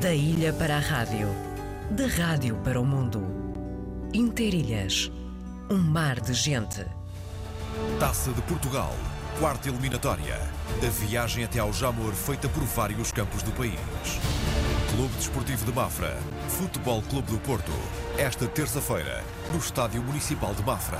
[0.00, 1.28] Da ilha para a rádio,
[1.90, 3.22] da rádio para o mundo.
[4.12, 5.10] Interilhas,
[5.70, 6.84] um mar de gente.
[8.00, 8.92] Taça de Portugal,
[9.38, 10.40] quarta eliminatória.
[10.82, 13.78] A viagem até ao Jamor feita por vários campos do país.
[14.90, 16.16] Clube Desportivo de Mafra,
[16.48, 17.72] Futebol Clube do Porto.
[18.18, 19.22] Esta terça-feira,
[19.52, 20.98] no Estádio Municipal de Mafra.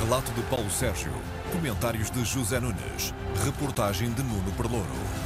[0.00, 1.12] Relato de Paulo Sérgio,
[1.52, 3.12] comentários de José Nunes,
[3.44, 5.21] reportagem de Nuno Perlouro.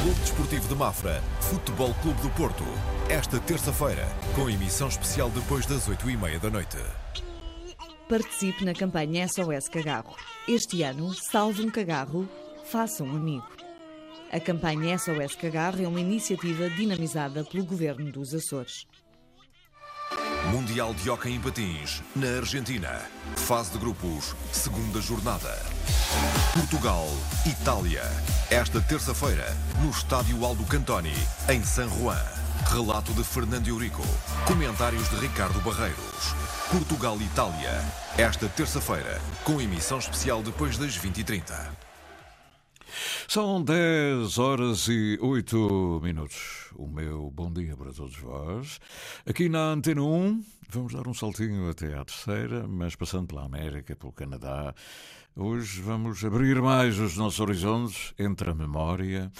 [0.00, 2.64] Clube Desportivo de Mafra, Futebol Clube do Porto.
[3.10, 6.78] Esta terça-feira, com emissão especial depois das oito e meia da noite.
[8.08, 10.16] Participe na campanha SOS Cagarro.
[10.48, 12.26] Este ano, salve um cagarro,
[12.64, 13.46] faça um amigo.
[14.32, 18.86] A campanha SOS Cagarro é uma iniciativa dinamizada pelo Governo dos Açores.
[20.48, 23.02] Mundial de Hockey em Patins, na Argentina.
[23.36, 25.56] Fase de grupos, segunda jornada.
[26.54, 27.06] Portugal,
[27.46, 28.02] Itália.
[28.50, 31.14] Esta terça-feira, no Estádio Aldo Cantoni,
[31.48, 32.18] em San Juan.
[32.72, 34.02] Relato de Fernando Eurico.
[34.46, 36.34] Comentários de Ricardo Barreiros.
[36.70, 37.84] Portugal-Itália.
[38.16, 41.79] Esta terça-feira, com emissão especial depois das 20h30.
[43.28, 46.70] São 10 horas e 8 minutos.
[46.74, 48.80] O meu bom dia para todos vós.
[49.26, 53.94] Aqui na Antena 1, vamos dar um saltinho até à terceira, mas passando pela América,
[53.96, 54.74] pelo Canadá.
[55.36, 59.30] Hoje vamos abrir mais os nossos horizontes entre a memória,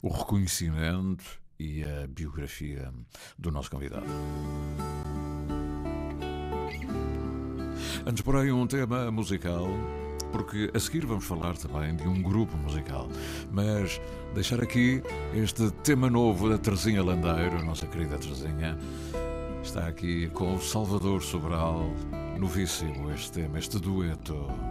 [0.00, 1.24] o reconhecimento
[1.58, 2.92] e a biografia
[3.38, 4.06] do nosso convidado.
[8.06, 9.66] Antes, porém, um tema musical
[10.30, 13.08] porque a seguir vamos falar também de um grupo musical.
[13.50, 14.00] Mas
[14.34, 15.02] deixar aqui
[15.34, 18.78] este tema novo da Terezinha Landeiro, a nossa querida Terezinha,
[19.62, 21.90] está aqui com o Salvador Sobral,
[22.38, 24.69] novíssimo este tema, este dueto.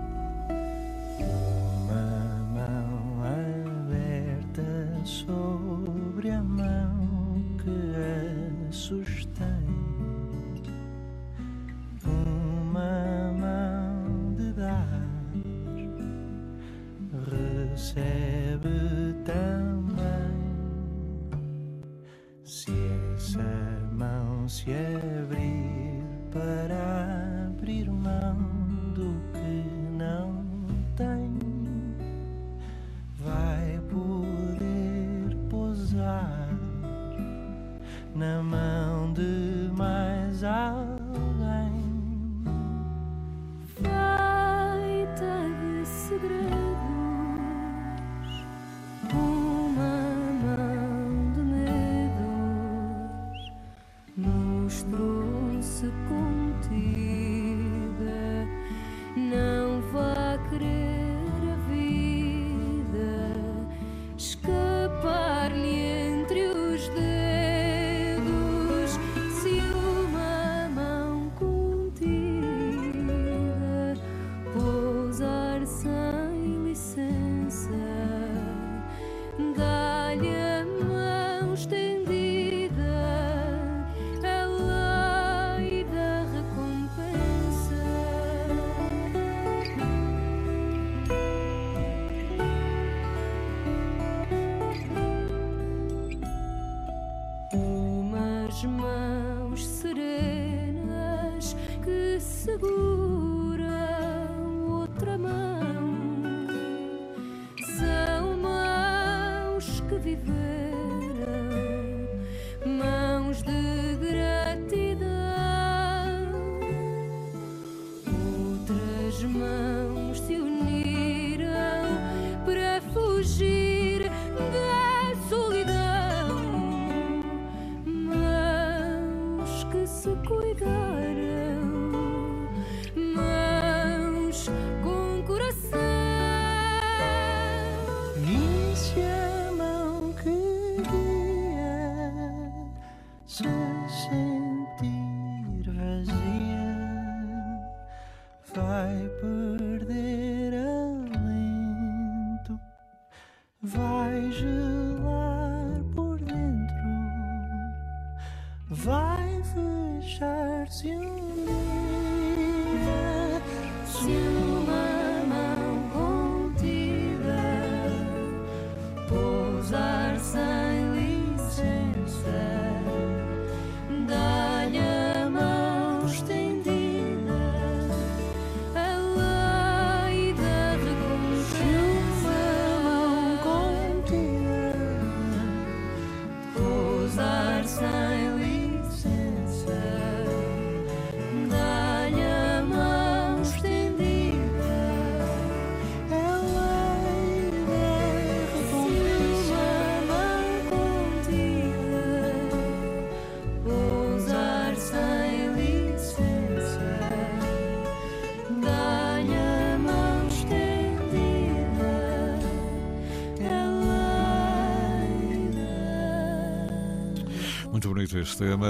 [218.10, 218.68] Bonito este tema.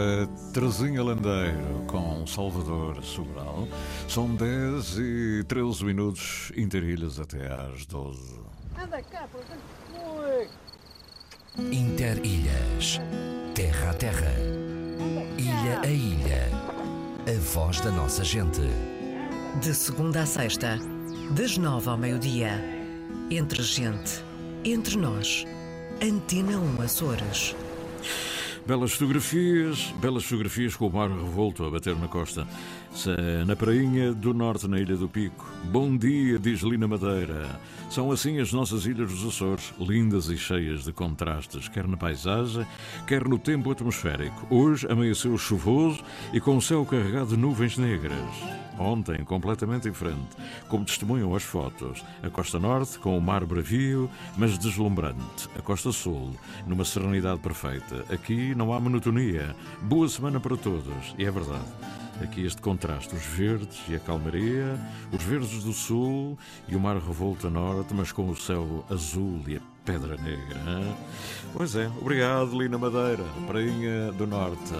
[0.53, 3.67] Terezinha Landeiro com Salvador Sobral.
[4.07, 8.19] São 10 e 13 minutos interilhas até às 12.
[11.71, 12.99] Interilhas.
[13.55, 14.33] Terra a terra.
[15.37, 16.49] Ilha a ilha.
[17.27, 18.61] A voz da nossa gente.
[19.61, 20.77] De segunda a sexta,
[21.31, 22.51] das nove ao meio-dia.
[23.31, 24.23] Entre gente,
[24.63, 25.45] entre nós.
[26.01, 27.55] Antena 1 Açores.
[28.69, 32.47] Belas fotografias, belas fotografias com o mar revolto a bater na costa.
[33.45, 35.45] Na prainha do norte, na Ilha do Pico.
[35.65, 37.47] Bom dia, diz Lina Madeira.
[37.89, 42.65] São assim as nossas ilhas dos Açores, lindas e cheias de contrastes, quer na paisagem,
[43.07, 44.45] quer no tempo atmosférico.
[44.53, 46.03] Hoje amanheceu chuvoso
[46.33, 48.19] e com o céu carregado de nuvens negras.
[48.77, 50.35] Ontem, completamente diferente,
[50.67, 52.03] como testemunham as fotos.
[52.21, 55.49] A costa norte, com o mar bravio, mas deslumbrante.
[55.57, 56.33] A costa sul,
[56.67, 58.05] numa serenidade perfeita.
[58.09, 59.55] Aqui não há monotonia.
[59.81, 61.15] Boa semana para todos.
[61.17, 61.65] E é verdade.
[62.21, 64.77] Aqui este contraste, os verdes e a calmaria,
[65.11, 66.37] os verdes do sul
[66.67, 70.59] e o mar revolto a norte, mas com o céu azul e a pedra negra.
[71.53, 74.73] Pois é, obrigado, Lina Madeira, Prainha do Norte.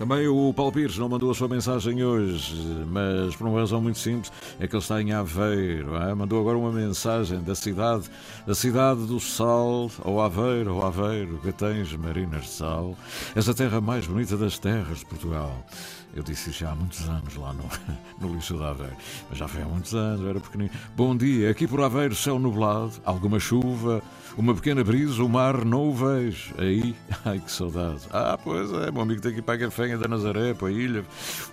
[0.00, 2.56] Também o Paulo Pires não mandou a sua mensagem hoje,
[2.90, 5.94] mas por uma razão muito simples, é que ele está em Aveiro.
[5.94, 8.04] ah, Mandou agora uma mensagem da cidade,
[8.46, 12.96] da cidade do sal, ao Aveiro, ao Aveiro, que tens marinas de sal.
[13.36, 15.66] És a terra mais bonita das terras de Portugal.
[16.14, 17.64] Eu disse isso já há muitos anos lá no,
[18.26, 18.96] no lixo de Aveiro.
[19.28, 20.70] Mas já foi há muitos anos, era pequenino.
[20.96, 24.02] Bom dia, aqui por Aveiro, céu nublado, alguma chuva,
[24.36, 26.54] uma pequena brisa, o mar não o vejo.
[26.58, 26.94] Aí,
[27.24, 28.00] ai que saudade.
[28.12, 31.04] Ah, pois é, meu amigo ir para a Garfenha da Nazaré, para a ilha.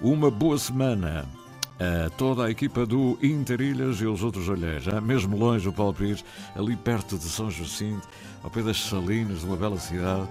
[0.01, 1.25] Uma boa semana.
[1.79, 5.93] a toda a equipa do Interilhas e os outros olheiros, ah, mesmo longe o Paulo
[5.93, 6.25] Pires,
[6.55, 8.07] ali perto de São Jacinto,
[8.43, 10.27] ao pé das Salinas, de uma bela cidade.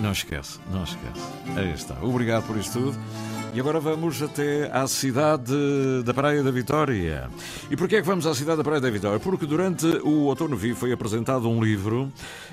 [0.00, 1.26] Não esquece, não esquece.
[1.56, 1.96] Aí está.
[2.02, 2.98] Obrigado por isto tudo.
[3.56, 5.54] E agora vamos até à cidade
[6.04, 7.30] da Praia da Vitória.
[7.70, 9.18] E porquê é que vamos à cidade da Praia da Vitória?
[9.18, 12.12] Porque durante o Outono Vivo foi apresentado um livro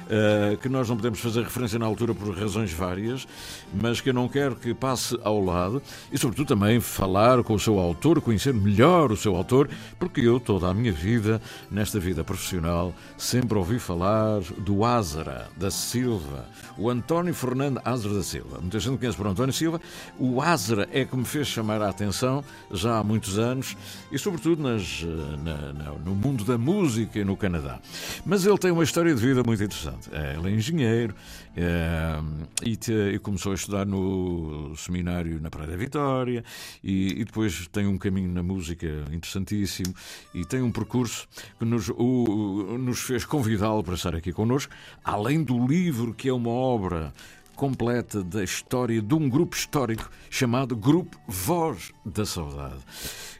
[0.10, 3.28] eh, que nós não podemos fazer referência na altura por razões várias,
[3.74, 7.60] mas que eu não quero que passe ao lado e, sobretudo, também falar com o
[7.60, 12.24] seu autor, conhecer melhor o seu autor, porque eu, toda a minha vida, nesta vida
[12.24, 16.46] profissional, sempre ouvi falar do Ázara da Silva,
[16.78, 18.60] o António Fernando Ázara da Silva.
[18.62, 19.82] Muita gente conhece por António Silva.
[20.18, 23.76] O Ázara é que me fez chamar a atenção já há muitos anos
[24.12, 27.80] e, sobretudo, nas, eh, na- na- no mundo da música e no Canadá.
[28.26, 30.10] Mas ele tem uma história de vida muito interessante.
[30.12, 31.16] Eh, Ele é engenheiro
[31.56, 32.20] eh,
[32.64, 36.44] e, te- e começou a estudar no seminário na Praia da Vitória
[36.84, 39.94] e, e depois tem um caminho na música interessantíssimo
[40.34, 41.28] e tem um percurso
[41.60, 44.72] que nos, o- nos fez convidá-lo para estar aqui connosco,
[45.04, 47.14] além do livro que é uma obra
[47.56, 52.80] completa da história de um grupo histórico chamado Grupo Voz da Saudade.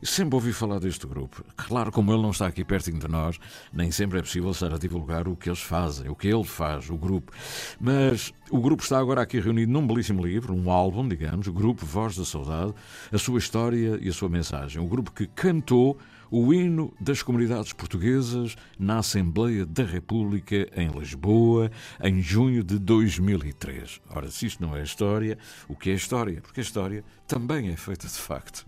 [0.02, 1.44] Sempre ouvi falar deste grupo.
[1.56, 3.40] Claro, como ele não está aqui pertinho de nós,
[3.72, 6.90] nem sempre é possível estar a divulgar o que eles fazem, o que ele faz,
[6.90, 7.32] o grupo.
[7.80, 12.16] Mas o grupo está agora aqui reunido num belíssimo livro, um álbum, digamos, Grupo Voz
[12.16, 12.74] da Saudade,
[13.12, 14.82] a sua história e a sua mensagem.
[14.82, 15.98] O grupo que cantou
[16.34, 21.70] o hino das comunidades portuguesas na Assembleia da República em Lisboa
[22.02, 24.02] em junho de 2003.
[24.10, 25.38] Ora, se isto não é história,
[25.70, 26.42] o que é história?
[26.42, 28.66] Porque a história também é feita de factos.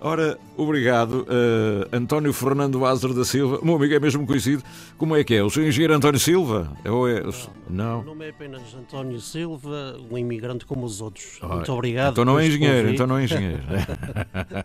[0.00, 3.60] Ora, obrigado, eh, António Fernando Ázaro da Silva.
[3.60, 4.62] O meu amigo é mesmo conhecido.
[4.98, 5.44] Como é que é?
[5.44, 6.72] O seu engenheiro António Silva?
[6.84, 7.20] Ou é...
[7.20, 7.32] O
[7.68, 8.02] Não.
[8.02, 11.38] nome é apenas António Silva, um imigrante como os outros.
[11.40, 12.12] Ah, Muito obrigado.
[12.12, 13.62] Então não é engenheiro, então não é engenheiro.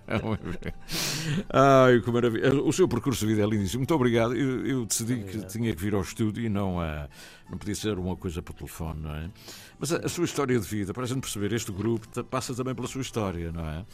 [1.54, 2.54] Ai, que maravilha.
[2.64, 3.80] O seu percurso de vida é lindíssimo.
[3.82, 4.36] Muito obrigado.
[4.36, 7.08] Eu, eu decidi que tinha que vir ao estúdio e não, a,
[7.50, 9.30] não podia ser uma coisa por telefone, não é?
[9.80, 12.74] Mas a, a sua história de vida, para a gente perceber, este grupo passa também
[12.74, 13.86] pela sua história, não é?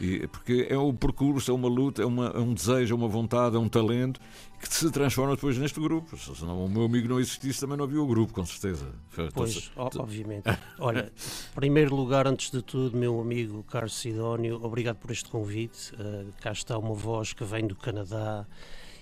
[0.00, 3.08] E, porque é um percurso, é uma luta, é, uma- é um desejo, é uma
[3.08, 4.20] vontade, é um talento
[4.60, 6.16] que se transforma depois neste grupo.
[6.16, 8.86] Se senão o meu amigo não existisse, também não havia o grupo, com certeza.
[9.08, 10.44] Foi- Pois, o- obviamente.
[10.78, 11.12] Olha,
[11.50, 15.92] em primeiro lugar, antes de tudo, meu amigo Carlos Sidónio, obrigado por este convite.
[15.94, 18.46] Uh, cá está uma voz que vem do Canadá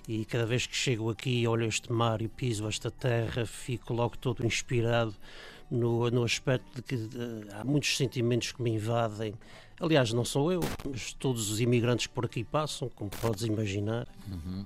[0.09, 4.17] e cada vez que chego aqui, olho este mar e piso esta terra, fico logo
[4.17, 5.15] todo inspirado
[5.71, 7.09] no, no aspecto de que uh,
[7.55, 9.35] há muitos sentimentos que me invadem.
[9.81, 14.07] Aliás, não sou eu, mas todos os imigrantes que por aqui passam, como podes imaginar.
[14.27, 14.65] Uhum.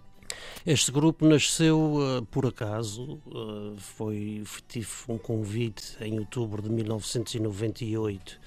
[0.66, 8.38] Este grupo nasceu uh, por acaso, uh, foi, tive um convite em outubro de 1998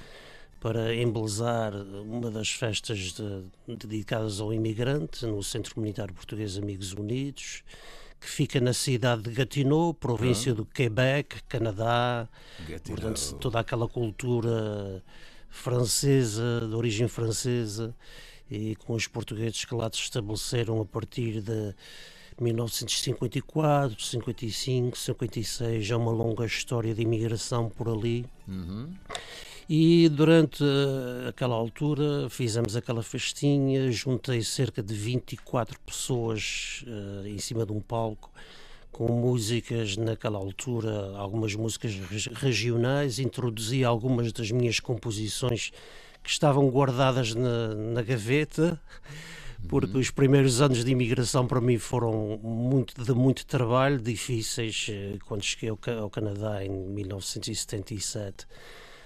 [0.60, 7.64] para embelezar uma das festas de, dedicadas ao imigrante no Centro Comunitário Português Amigos Unidos,
[8.18, 12.80] que fica na cidade de Gatineau, província do Quebec, Canadá, Gatineau.
[12.86, 15.04] portanto toda aquela cultura
[15.50, 17.94] francesa, de origem francesa,
[18.50, 21.74] e com os portugueses que lá se estabeleceram a partir de
[22.40, 28.26] 1954, 55, 56, é uma longa história de imigração por ali.
[28.48, 28.90] Uhum.
[29.70, 37.38] E durante uh, aquela altura fizemos aquela festinha, juntei cerca de 24 pessoas uh, em
[37.38, 38.30] cima de um palco
[38.92, 41.96] com músicas naquela altura, algumas músicas
[42.34, 45.72] regionais, introduzi algumas das minhas composições
[46.24, 48.80] que estavam guardadas na, na gaveta,
[49.68, 50.00] porque uhum.
[50.00, 55.44] os primeiros anos de imigração para mim foram muito, de muito trabalho, difíceis, eh, quando
[55.44, 58.46] cheguei ao, Canadá em 1977.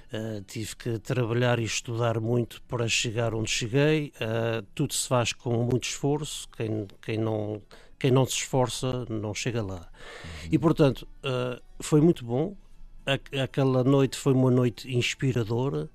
[0.08, 4.14] Uh, tive que trabalhar e estudar muito para chegar onde cheguei.
[4.16, 6.48] Uh, tudo se faz com muito esforço.
[6.56, 7.62] Quem, quem, não,
[8.00, 9.80] quem não se esforça não chega lá.
[9.80, 10.50] Uhum.
[10.50, 12.56] E portanto, uh, foi muito bom.
[13.44, 15.90] Aquela noite foi uma noite inspiradora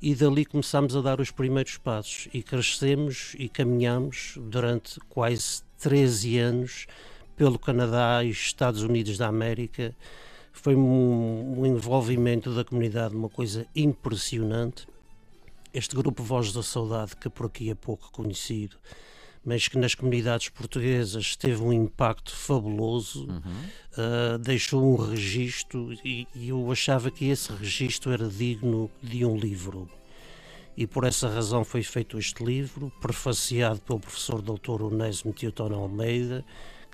[0.00, 6.38] e dali começámos a dar os primeiros passos e crescemos e caminhamos durante quase 13
[6.38, 6.86] anos
[7.36, 9.94] pelo Canadá e Estados Unidos da América
[10.52, 14.86] foi um, um envolvimento da comunidade, uma coisa impressionante.
[15.72, 18.76] Este grupo Voz da Saudade, que por aqui é pouco conhecido,
[19.48, 24.34] mas que nas comunidades portuguesas teve um impacto fabuloso, uhum.
[24.36, 29.38] uh, deixou um registro e, e, eu achava que esse registro era digno de um
[29.38, 29.88] livro.
[30.76, 34.82] E por essa razão foi feito este livro, prefaciado pelo professor Dr.
[34.82, 36.44] Onésimo Teotone Almeida,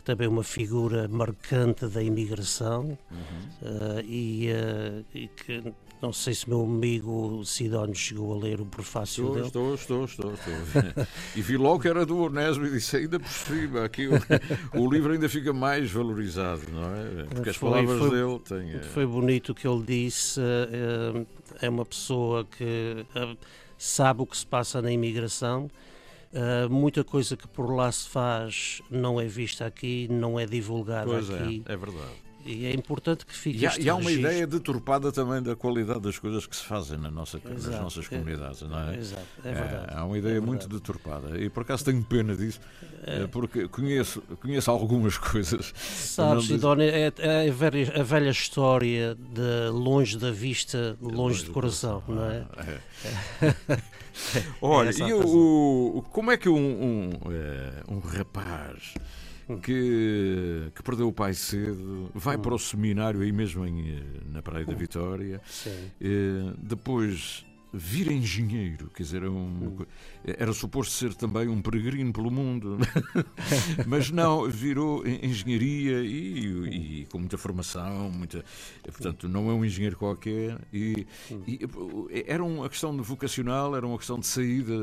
[0.05, 3.69] também uma figura marcante da imigração uhum.
[3.69, 8.67] uh, e, uh, e, que não sei se meu amigo Sidónio chegou a ler o
[8.67, 9.47] prefácio estou, dele.
[9.47, 11.07] Estou, estou, estou, estou.
[11.35, 14.13] e vi logo que era do Onésimo e disse ainda por cima, aqui o,
[14.75, 17.25] o, livro ainda fica mais valorizado, não é?
[17.25, 18.83] Porque as palavras foi, dele têm...
[18.91, 21.27] Foi bonito o que ele disse, uh,
[21.61, 23.07] é uma pessoa que
[23.79, 25.71] sabe o que se passa na imigração,
[26.35, 31.07] Uh, muita coisa que por lá se faz não é vista aqui, não é divulgada
[31.07, 31.63] pois aqui.
[31.65, 32.24] É, é verdade.
[32.45, 34.31] E é importante que fique e há, e há uma registro.
[34.31, 38.07] ideia deturpada também da qualidade das coisas que se fazem na nossa, Exato, nas nossas
[38.07, 38.97] comunidades, é, não é?
[38.97, 39.95] Exato, é verdade.
[39.95, 42.61] É, há uma ideia é muito deturpada e por acaso tenho pena disso,
[43.03, 43.27] é.
[43.29, 45.73] porque conheço, conheço algumas coisas.
[45.75, 51.53] Sabes, Sidónia, é, a, velha, a, velha, história de longe da vista, longe, longe do
[51.53, 52.79] coração, coração, não é?
[53.41, 53.79] é.
[54.61, 57.11] Olha, e o, como é que um, um,
[57.89, 58.95] um rapaz
[59.63, 62.41] que, que perdeu o pai cedo, vai hum.
[62.41, 65.41] para o seminário aí mesmo em, na Praia da Vitória,
[66.01, 67.45] eh, depois
[67.77, 69.79] vira engenheiro, quer dizer, um,
[70.25, 72.79] era suposto ser também um peregrino pelo mundo,
[73.87, 78.45] mas não, virou engenharia e, e, com muita formação, muita,
[78.85, 80.59] portanto, não é um engenheiro qualquer.
[80.73, 81.07] E,
[81.47, 81.61] e
[82.27, 84.75] era uma questão de vocacional, era uma questão de saída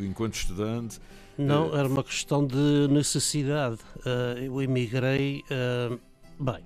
[0.00, 0.98] enquanto estudante.
[1.36, 3.78] Não, era uma questão de necessidade.
[3.98, 5.42] Uh, eu emigrei.
[5.50, 5.98] Uh,
[6.38, 6.62] bem,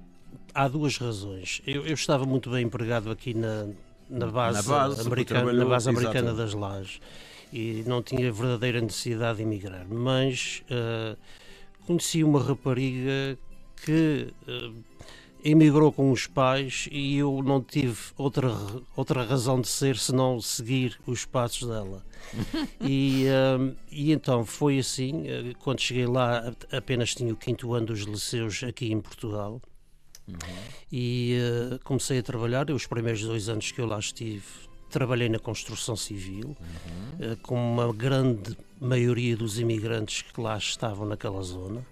[0.54, 1.62] há duas razões.
[1.66, 3.68] Eu, eu, estava muito bem empregado aqui na,
[4.08, 7.00] na base, na base americana, na base americana das lajes
[7.52, 9.86] e não tinha verdadeira necessidade de emigrar.
[9.88, 11.16] Mas uh,
[11.86, 13.38] conheci uma rapariga
[13.84, 14.74] que uh,
[15.44, 18.50] emigrou com os pais e eu não tive outra,
[18.96, 22.04] outra razão de ser senão seguir os passos dela.
[22.80, 25.24] e, uh, e então foi assim,
[25.60, 29.60] quando cheguei lá apenas tinha o quinto ano dos liceus aqui em Portugal
[30.28, 30.34] Uhum.
[30.90, 31.38] E
[31.72, 32.70] uh, comecei a trabalhar.
[32.70, 34.44] Os primeiros dois anos que eu lá estive,
[34.90, 37.32] trabalhei na construção civil, uhum.
[37.32, 41.86] uh, com uma grande maioria dos imigrantes que lá estavam naquela zona.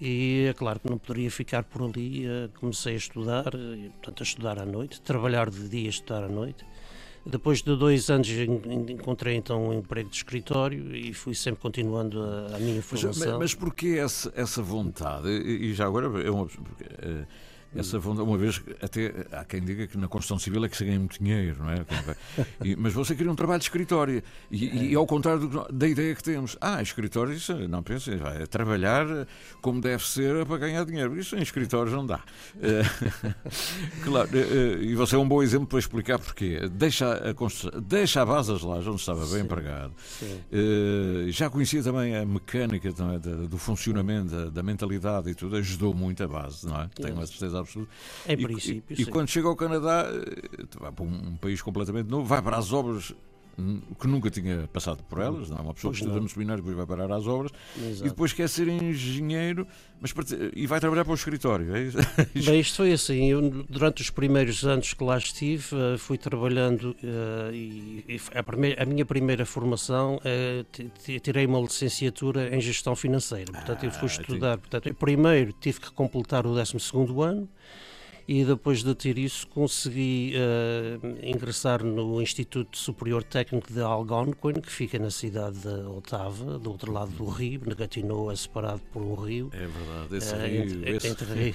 [0.00, 2.26] E é claro que não poderia ficar por ali.
[2.26, 6.64] Uh, comecei a estudar, portanto, a estudar à noite, trabalhar de dia, estudar à noite.
[7.24, 8.28] Depois de dois anos
[8.88, 13.32] encontrei então um emprego de escritório e fui sempre continuando a, a minha formação.
[13.32, 15.28] Mas, mas porquê essa, essa vontade?
[15.28, 16.48] E já agora é uma,
[17.74, 20.84] essa vontade, uma vez, até há quem diga que na construção civil é que se
[20.84, 21.84] ganha muito dinheiro, não é?
[22.64, 24.22] E, mas você queria um trabalho de escritório.
[24.50, 28.46] E, e ao contrário do- da ideia que temos, ah, escritório, isso não pensa, é
[28.46, 29.06] trabalhar
[29.62, 31.18] como deve ser para ganhar dinheiro.
[31.18, 32.20] Isso em escritórios não dá.
[32.60, 32.82] Eh,
[34.04, 36.68] claro, eh, eh, e você é um bom exemplo para explicar porquê.
[36.70, 39.92] Deixa a, construção, deixa a base das lajes, onde estava bem empregado.
[40.18, 40.40] Sim.
[40.52, 45.94] Eh, já conhecia também a mecânica é, do funcionamento, da, da mentalidade e tudo, ajudou
[45.94, 46.88] muito a base, não é?
[46.94, 47.90] Tenho uma certeza absoluta.
[48.26, 51.60] Em E- princípio, e, e quando chega ao Canadá, eh, vai para um, um país
[51.62, 53.14] completamente novo, vai para as obras
[53.60, 55.60] hum, que nunca tinha passado por elas, não é?
[55.60, 56.22] Uma pessoa Pois que estuda não.
[56.22, 58.10] no seminário depois vai parar às obras e Exato.
[58.10, 59.66] depois quer ser engenheiro
[60.00, 60.14] mas
[60.56, 61.74] e vai trabalhar para o escritório.
[61.76, 61.90] É?
[62.40, 63.26] Bem, isto foi assim.
[63.30, 68.42] Eu, durante os primeiros anos que lá estive, eh, fui trabalhando eh, e, e a,
[68.42, 70.18] primeira- a minha primeira formação,
[71.04, 73.52] ti- tirei uma licenciatura em gestão financeira.
[73.52, 74.56] Portanto, eu fui Ah, estudar.
[74.58, 77.46] Portanto, eu primeiro tive que completar o 12º ano
[78.30, 84.70] e depois de ter isso consegui eh, ingressar no Instituto Superior Técnico de Algonquin, que
[84.70, 87.60] fica na cidade de Otava, do outro lado do rio.
[87.76, 89.50] Gatineau é separado por um rio.
[89.52, 91.54] É verdade, esse eh, rio, entre, esse, entre rio.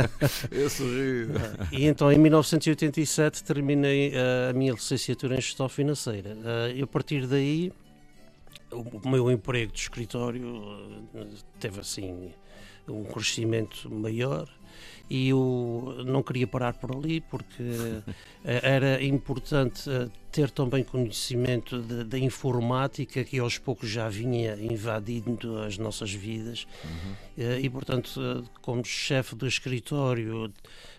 [0.64, 1.28] esse rio.
[1.70, 6.38] E então em 1987 terminei eh, a minha licenciatura em gestão financeira.
[6.74, 7.70] E a partir daí
[8.72, 11.04] o, meu emprego de escritório
[11.60, 12.32] teve assim
[12.88, 14.48] um crescimento maior
[15.08, 17.62] e eu não queria parar por ali porque
[18.44, 25.58] eh, era importante eh, ter também conhecimento da informática que aos poucos já vinha invadindo
[25.58, 26.66] as nossas vidas.
[27.36, 30.52] Eh, e portanto como chefe do escritório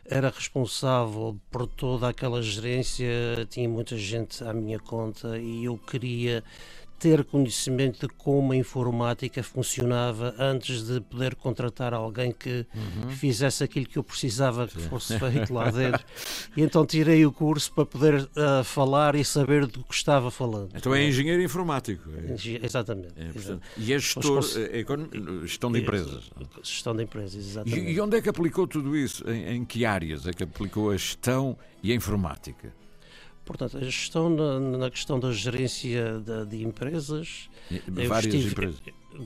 [0.05, 3.07] era responsável por toda aquela gerência,
[3.49, 6.43] tinha muita gente à minha conta e eu queria
[6.97, 12.65] ter conhecimento de como a informática funcionava antes de poder contratar alguém que
[13.17, 16.03] fizesse aquilo que eu precisava que fosse feito lá dentro.
[16.55, 20.71] E então tirei o curso para poder ah, falar e saber do que estava falando.
[20.75, 22.09] Então é engenheiro informático.
[22.17, 23.13] É, Engi- Exatamente.
[23.17, 26.31] é, portanto, e é gestor, cons- é, econo- gestão de empresas.
[26.63, 27.91] Gestão de empresas, E, exatamente.
[27.91, 29.29] e onde é que aplicou tudo isso?
[29.29, 32.73] Em, em que áreas é que aplicou a gestão e a informática?
[33.45, 37.49] Portanto, a gestão na, na questão da gerência de, de empresas.
[37.87, 38.81] Várias estive- empresas.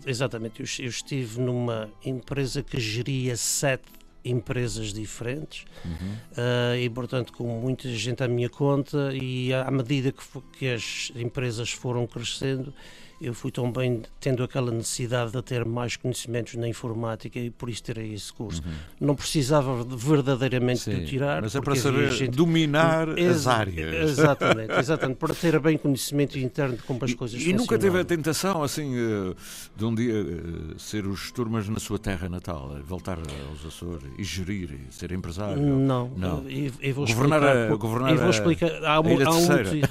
[0.06, 3.86] Exatamente, eu, eu estive numa empresa que geria sete
[4.24, 6.15] empresas diferentes Uhum.
[6.38, 9.12] ah, e, portanto, com muita gente à minha conta.
[9.13, 10.22] E à medida que,
[10.58, 12.74] que as empresas foram crescendo,
[13.22, 17.84] eu fui também tendo aquela necessidade de ter mais conhecimentos na informática e por isso
[17.84, 18.62] tirei esse curso.
[19.00, 23.38] Não precisava de- verdadeiramente de o Sim, tirar, mas é para saber gente dominar Ex-
[23.38, 24.10] as áreas.
[24.12, 28.00] Exatamente, exatamente, para ter bem conhecimento interno de como as E- coisas e, nunca teve
[28.00, 29.36] a tentação, assim, eh,
[29.76, 33.66] de um dia eh, ser o gestor, mas na sua terra natal, eh, voltar aos
[33.66, 35.62] Açores e gerir, e ser empresário?
[35.62, 36.50] Não, Não.
[36.50, 38.84] Eu, eu vou Governar explicar, a- governar eu vou a- explicar.
[38.86, 39.88] Há, um, há um motivo,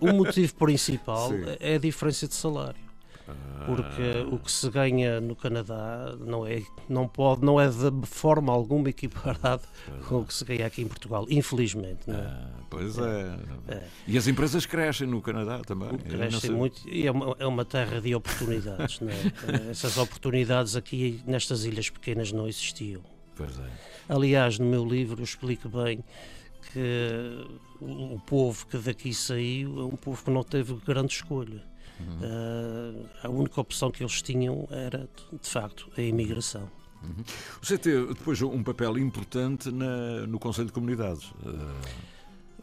[0.00, 1.44] o motivo principal Sim.
[1.60, 2.57] é a diferença de salário.
[3.66, 4.34] Porque Ah.
[4.34, 8.88] o que se ganha no Canadá não é, não pode, não é de forma alguma
[8.88, 9.64] equiparado
[10.08, 12.10] com o que se ganha aqui em Portugal, infelizmente.
[12.10, 12.14] É?
[12.14, 13.38] Ah, pois é.
[13.68, 13.82] É.
[14.06, 15.90] E as empresas crescem no Canadá também.
[15.98, 18.98] Crescem muito e é uma, é uma terra de oportunidades.
[19.02, 19.68] é?
[19.70, 23.02] Essas oportunidades aqui nestas ilhas pequenas não existiam.
[23.38, 23.70] É.
[24.08, 26.02] Aliás, no meu livro eu explico bem
[26.72, 27.46] que
[27.80, 31.62] o povo que daqui saiu é um povo que não teve grande escolha.
[32.22, 35.08] Ah, a única opção que eles tinham era,
[35.42, 36.68] de facto, a imigração.
[37.62, 41.32] Você teve depois um papel importante na- no Conselho de Comunidades.
[41.46, 41.50] Eh,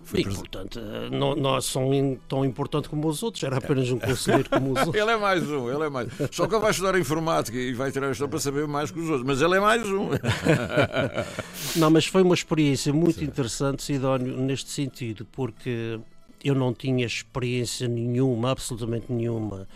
[0.04, 3.90] foi E, portanto, ah, não, não são in- tão importante como os outros, era apenas
[3.90, 4.96] um conselheiro como os outros.
[5.02, 7.92] Ele é mais um, ele é mais Só que ele vai estudar informática e vai
[7.92, 10.10] tirar a gestão para saber mais que os outros, mas ele é mais um.
[11.78, 16.00] Não, mas foi uma experiência muito interessante, Sidónio, neste sentido, porque
[16.46, 19.68] eu não tinha experiência nenhuma, absolutamente nenhuma,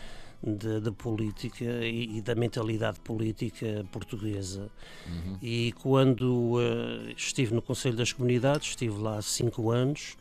[0.41, 4.69] de, de política e, e da mentalidade política portuguesa.
[5.41, 10.15] E quando eh, estive no Conselho das Comunidades, estive lá há cinco anos,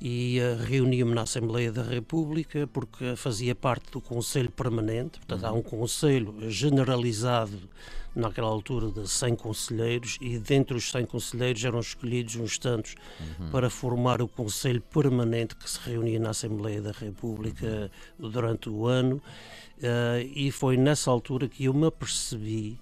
[0.00, 5.52] e eh, reuni-me na Assembleia da República porque fazia parte do Conselho Permanente, portanto há
[5.52, 7.58] um Conselho generalizado
[8.14, 12.96] naquela altura de 100 conselheiros e dentre os 100 conselheiros eram escolhidos uns tantos
[13.52, 19.22] para formar o Conselho Permanente que se reunia na Assembleia da República durante o ano
[19.82, 22.78] eh, e foi nessa altura que eu me apercebi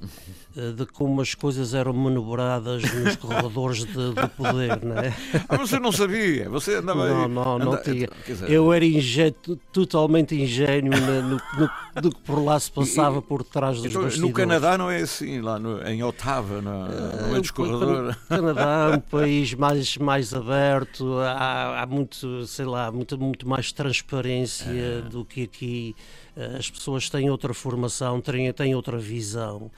[0.56, 5.14] eh, de como as coisas eram manobradas nos corredores do poder, não é?
[5.48, 8.08] Ah, você não sabia, você andava não, não, não anda- tinha.
[8.48, 9.34] Eu era ingê-
[9.72, 14.02] totalmente ingênuo na- no, no- do que por lá se passava por trás dos então,
[14.02, 14.30] bastidores.
[14.30, 18.16] no Canadá não é assim, lá no- em Otava, no, no meio dos O corredores.
[18.28, 23.72] Canadá é um país mais, mais aberto, há, há muito, sei lá, muito, muito mais
[23.72, 25.00] transparência É.
[25.02, 25.94] do que aqui.
[26.38, 29.70] Eh, As pessoas têm outra formação, têm, têm outra visão.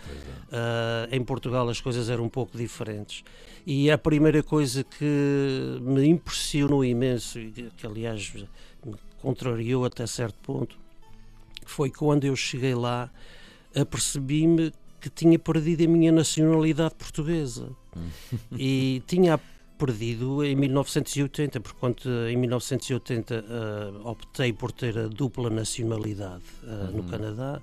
[0.52, 1.08] é.
[1.12, 3.24] Eh, em Portugal as coisas eram um pouco diferentes.
[3.66, 8.32] E a primeira coisa que me impressionou imenso, e que que, aliás
[8.84, 10.76] me contrariou até certo ponto,
[11.66, 13.10] foi quando eu cheguei lá,
[13.74, 17.70] apercebi-me que tinha perdido a minha nacionalidade portuguesa.
[18.56, 19.40] e tinha
[19.84, 23.44] perdido em 1980, porque quando em 1980 eh,
[24.04, 27.60] optei por ter a dupla nacionalidade eh, no Canadá,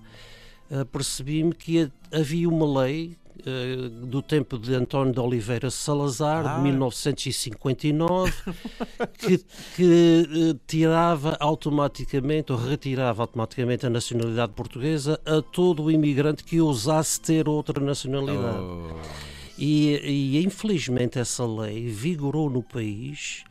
[0.71, 3.15] eh, percebi-me que ha- havia uma lei
[4.09, 6.55] do tempo de António de Oliveira Salazar, Ah.
[6.57, 8.33] de 1959,
[9.19, 9.37] que,
[9.75, 17.21] que tirava automaticamente ou retirava automaticamente a nacionalidade portuguesa a todo o imigrante que ousasse
[17.21, 18.57] ter outra nacionalidade.
[18.57, 18.97] Oh,
[19.57, 23.43] E, e infelizmente essa lei vigorou no país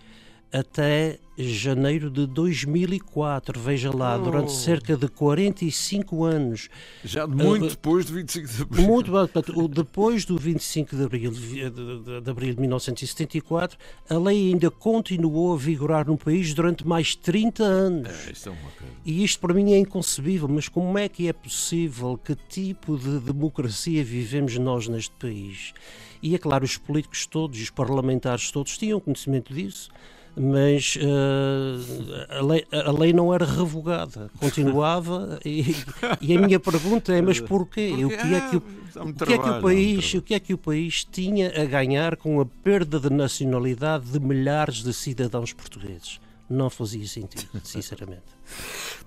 [0.52, 3.60] até janeiro de 2004.
[3.60, 4.54] Veja lá, durante Oh.
[4.54, 6.68] cerca de 45 anos.
[7.04, 8.86] já muito Eh, depois de 25 de abril.
[8.86, 13.76] Muito portanto, o- depois do 25 de abril de, de- de abril de 1974,
[14.08, 18.08] a lei ainda continuou a vigorar no país durante mais 30 anos.
[18.26, 18.92] É, isto é uma coisa.
[19.04, 22.16] E isto para mim é inconcebível, mas como é que é possível?
[22.16, 25.74] Que tipo de democracia vivemos nós neste país?
[26.22, 29.90] E é claro, os políticos todos, os parlamentares todos tinham conhecimento disso,
[30.36, 35.40] mas eh, a, lei, a lei não era revogada, continuava.
[35.44, 35.74] e,
[36.20, 37.92] e a minha pergunta é: mas porquê?
[38.04, 38.62] O que é que o,
[39.00, 42.16] o que é que o país, o que é que o país tinha a ganhar
[42.16, 46.20] com a perda de nacionalidade de milhares de cidadãos portugueses?
[46.48, 48.22] Não fazia sentido, sinceramente.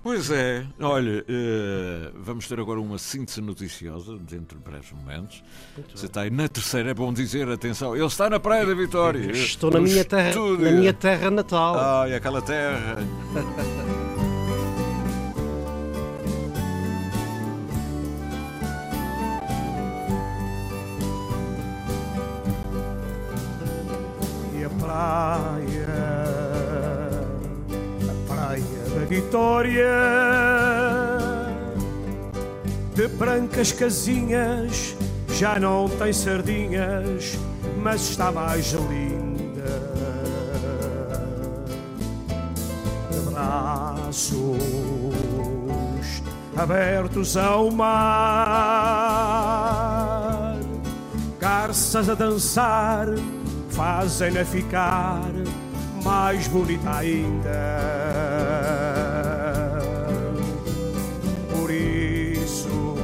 [0.02, 5.42] Pois é, olha, eh, vamos ter agora uma síntese noticiosa dentro de breves momentos.
[5.94, 9.30] Você está aí na terceira, é bom dizer, atenção, ele está na Praia da Vitória.
[9.30, 11.76] Estou na minha terra, na minha terra natal.
[11.78, 12.96] Ai, aquela terra.
[24.54, 25.79] E a praia,
[29.10, 29.90] Vitória,
[32.94, 34.94] de brancas casinhas,
[35.30, 37.36] já não tem sardinhas,
[37.82, 39.90] mas está mais linda.
[43.32, 44.62] Braços
[46.56, 47.90] abertos ao mar,
[51.40, 53.08] garças a dançar,
[53.70, 55.32] fazem-na ficar
[56.02, 57.50] mais bonita ainda.
[61.50, 62.94] Por isso,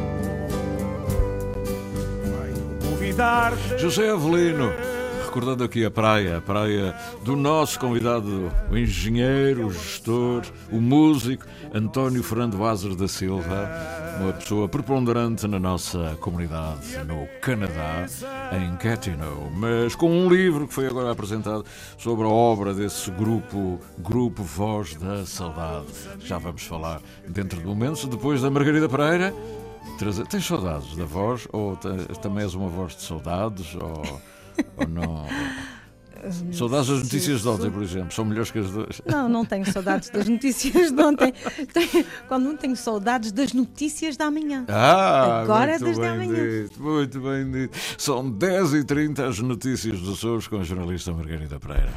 [2.24, 3.78] venho convidar-te.
[3.78, 4.72] José Avelino,
[5.37, 11.44] recordando aqui a praia, a praia do nosso convidado, o engenheiro, o gestor, o músico,
[11.75, 13.70] António Fernando Azer da Silva,
[14.18, 18.07] uma pessoa preponderante na nossa comunidade no Canadá,
[18.51, 21.66] em Gatineau, mas com um livro que foi agora apresentado
[21.99, 25.88] sobre a obra desse grupo, Grupo Voz da Saudade.
[26.20, 29.35] Já vamos falar dentro de momentos, depois da Margarida Pereira.
[30.31, 31.46] Tens saudades da voz?
[31.53, 31.77] Ou
[32.22, 33.75] também és uma voz de saudades?
[33.75, 34.20] Ou,
[34.77, 35.27] ou não?
[36.53, 39.01] Saudades das notícias de ontem, por exemplo, são melhores que as duas.
[39.07, 41.33] Não, não tenho saudades das notícias de ontem.
[41.73, 44.64] Tenho- quando não tenho saudades das notícias da manhã.
[44.66, 46.35] Ah, Agora desde bem amanhã.
[46.64, 47.79] dito, muito bem dito.
[47.97, 51.92] São 10h30 as notícias dos Açores com a jornalista Margarida Pereira.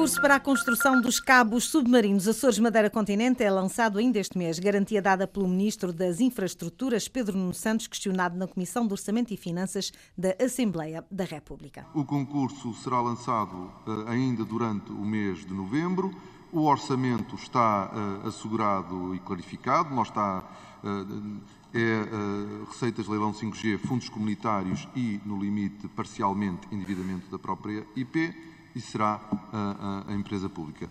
[0.00, 4.58] Concurso para a construção dos cabos submarinos Açores Madeira Continente é lançado ainda este mês.
[4.58, 9.36] Garantia dada pelo Ministro das Infraestruturas, Pedro Nuno Santos, questionado na Comissão de Orçamento e
[9.36, 11.86] Finanças da Assembleia da República.
[11.92, 16.10] O concurso será lançado eh, ainda durante o mês de novembro.
[16.50, 17.92] O orçamento está
[18.24, 19.94] eh, assegurado e clarificado.
[19.94, 20.42] Nós está
[20.82, 27.86] eh, é eh, receitas leilão 5G, fundos comunitários e, no limite, parcialmente endividamento da própria
[27.94, 29.20] IP e será
[29.52, 30.88] a, a- empresa pública,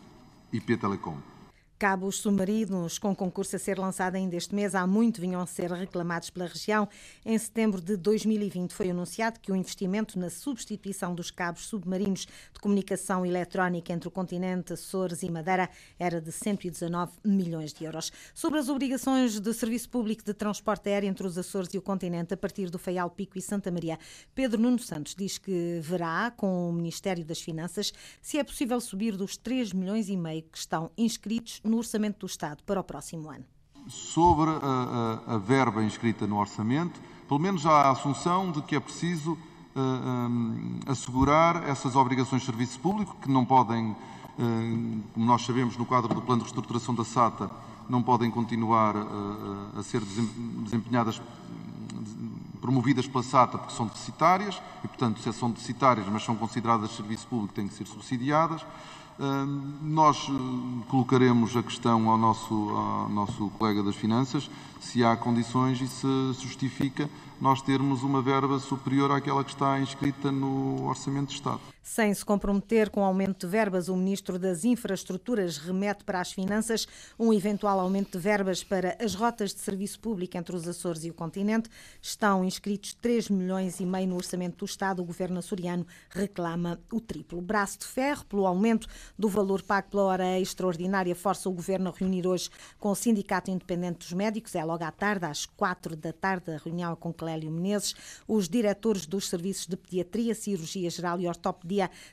[0.51, 1.17] IP Telecom.
[1.79, 5.71] Cabos submarinos com concurso a ser lançado ainda este mês, há muito vinham a ser
[5.71, 6.89] reclamados pela região.
[7.25, 12.59] Em setembro de 2020 foi anunciado que o investimento na substituição dos cabos submarinos de
[12.59, 18.11] comunicação eletrónica entre o continente, Açores e Madeira era de 119 milhões de euros.
[18.33, 22.33] Sobre as obrigações de serviço público de transporte aéreo entre os Açores e o continente
[22.33, 23.97] a partir do Feial Pico e Santa Maria,
[24.35, 29.15] Pedro Nuno Santos diz que verá com o Ministério das Finanças se é possível subir
[29.15, 33.29] dos 3 milhões e meio que estão inscritos no Orçamento do Estado para o próximo
[33.29, 33.45] ano.
[33.87, 38.75] Sobre a, a, a verba inscrita no orçamento, pelo menos há a assunção de que
[38.75, 43.95] é preciso uh, um, assegurar essas obrigações de serviço público, que não podem, uh,
[45.13, 47.49] como nós sabemos no quadro do plano de reestruturação da SATA,
[47.87, 51.21] não podem continuar uh, a ser desempenhadas,
[52.61, 56.95] promovidas pela SATA porque são deficitárias, e portanto, se são deficitárias, mas são consideradas de
[56.95, 58.65] serviço público, têm que ser subsidiadas.
[59.81, 60.27] Nós
[60.87, 66.07] colocaremos a questão ao nosso, ao nosso colega das Finanças se há condições e se
[66.41, 71.59] justifica nós termos uma verba superior àquela que está inscrita no Orçamento de Estado.
[71.81, 76.87] Sem se comprometer com aumento de verbas, o Ministro das Infraestruturas remete para as Finanças
[77.17, 81.09] um eventual aumento de verbas para as rotas de serviço público entre os Açores e
[81.09, 81.69] o continente.
[82.01, 85.01] Estão inscritos 3 milhões e meio no Orçamento do Estado.
[85.01, 87.41] O Governo açoriano reclama o triplo.
[87.41, 88.87] Braço de ferro pelo aumento
[89.17, 93.49] do valor pago pela hora extraordinária força o Governo a reunir hoje com o Sindicato
[93.49, 94.53] Independente dos Médicos.
[94.53, 97.95] É logo à tarde, às 4 da tarde, a reunião com Clélio Menezes.
[98.27, 101.68] Os diretores dos serviços de pediatria, cirurgia geral e ortopedia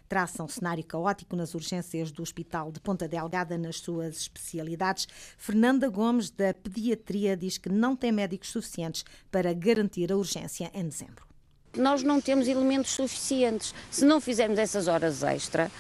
[0.09, 5.07] traçam cenário caótico nas urgências do Hospital de Ponta Delgada nas suas especialidades.
[5.38, 10.88] Fernanda Gomes, da pediatria, diz que não tem médicos suficientes para garantir a urgência em
[10.88, 11.27] dezembro.
[11.77, 13.75] Nós não temos elementos suficientes.
[13.90, 15.71] Se não fizermos essas horas extra,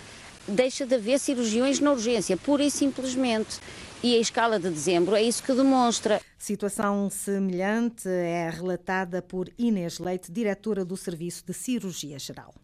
[0.46, 3.58] deixa de haver cirurgiões na urgência, pura e simplesmente.
[4.02, 6.20] E a escala de dezembro é isso que demonstra.
[6.38, 12.54] Situação semelhante é relatada por Inês Leite, diretora do Serviço de Cirurgia Geral.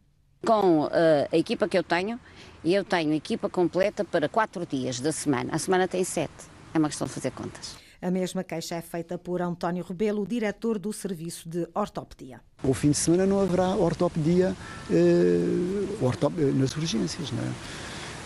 [0.46, 0.90] Com uh,
[1.30, 2.18] a equipa que eu tenho,
[2.64, 5.54] eu tenho equipa completa para quatro dias da semana.
[5.54, 6.32] A semana tem sete.
[6.74, 7.76] É uma questão de fazer contas.
[8.00, 12.40] A mesma queixa é feita por António Rebelo, diretor do Serviço de Ortopedia.
[12.64, 14.56] O fim de semana não haverá ortopedia
[14.90, 17.48] uh, ortop nas urgências, não é?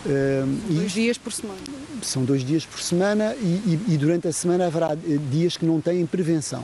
[0.07, 1.59] Uh, dois dias por semana.
[2.01, 4.95] São dois dias por semana e, e, e durante a semana haverá
[5.29, 6.63] dias que não têm prevenção.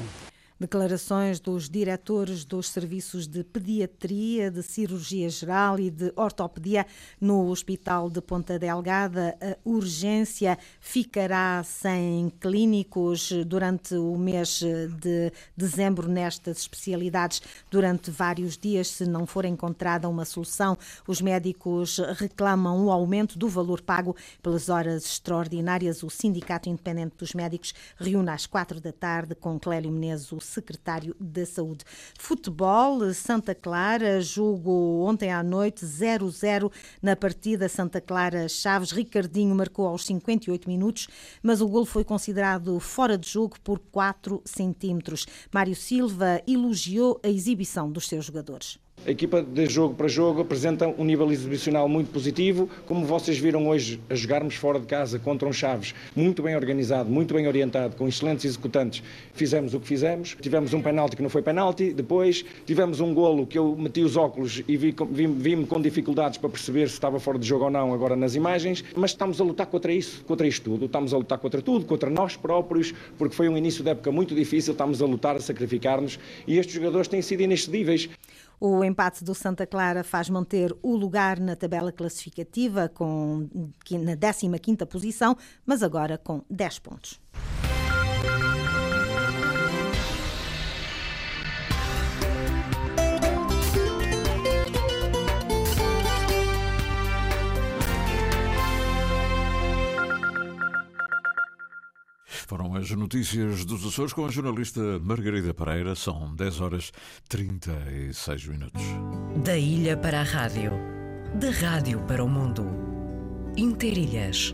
[0.63, 6.85] Declarações dos diretores dos serviços de pediatria, de cirurgia geral e de ortopedia
[7.19, 9.37] no Hospital de Ponta Delgada.
[9.41, 14.61] A urgência ficará sem clínicos durante o mês
[15.01, 20.77] de dezembro nestas especialidades durante vários dias, se não for encontrada uma solução.
[21.05, 26.03] Os médicos reclamam o aumento do valor pago pelas horas extraordinárias.
[26.03, 31.15] O Sindicato Independente dos Médicos reúne às quatro da tarde com Clélio Menezes, o secretário
[31.19, 31.83] da Saúde.
[32.19, 38.91] Futebol, Santa Clara, jogo ontem à noite 0-0 na partida Santa Clara-Chaves.
[38.91, 41.07] Ricardinho marcou aos 58 minutos,
[41.41, 45.25] mas o gol foi considerado fora de jogo por 4 centímetros.
[45.53, 48.82] Mário Silva elogiou a exibição dos seus jogadores.
[49.05, 53.67] A equipa de jogo para jogo apresenta um nível exibicional muito positivo, como vocês viram
[53.67, 57.97] hoje a jogarmos fora de casa contra um Chaves muito bem organizado, muito bem orientado,
[57.97, 59.03] com excelentes executantes.
[59.33, 63.45] Fizemos o que fizemos, tivemos um penalti que não foi penalti, depois tivemos um golo
[63.45, 67.19] que eu meti os óculos e vi-me vi, vi com dificuldades para perceber se estava
[67.19, 70.47] fora de jogo ou não agora nas imagens, mas estamos a lutar contra isso, contra
[70.47, 73.89] isto tudo, estamos a lutar contra tudo, contra nós próprios, porque foi um início de
[73.89, 76.17] época muito difícil, estamos a lutar, a sacrificar-nos.
[76.47, 78.09] E estes jogadores têm sido inexcedíveis.
[78.65, 83.49] O empate do Santa Clara faz manter o lugar na tabela classificativa com,
[83.91, 87.19] na 15ª posição, mas agora com 10 pontos.
[102.53, 105.95] Foram as notícias dos Açores com a jornalista Margarida Pereira.
[105.95, 106.91] São 10 horas
[107.27, 108.83] 36 minutos.
[109.43, 110.71] Da ilha para a rádio,
[111.33, 112.63] da rádio para o mundo.
[113.57, 114.53] Interilhas.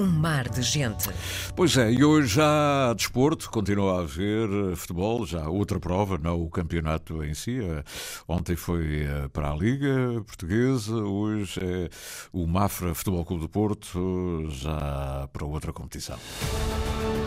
[0.00, 1.10] Um mar de gente.
[1.54, 6.18] Pois é, e hoje já há desporto, continua a haver futebol, já há outra prova,
[6.18, 7.60] não o campeonato em si.
[8.26, 11.88] Ontem foi para a Liga Portuguesa, hoje é
[12.32, 16.18] o Mafra Futebol Clube do Porto, já para outra competição.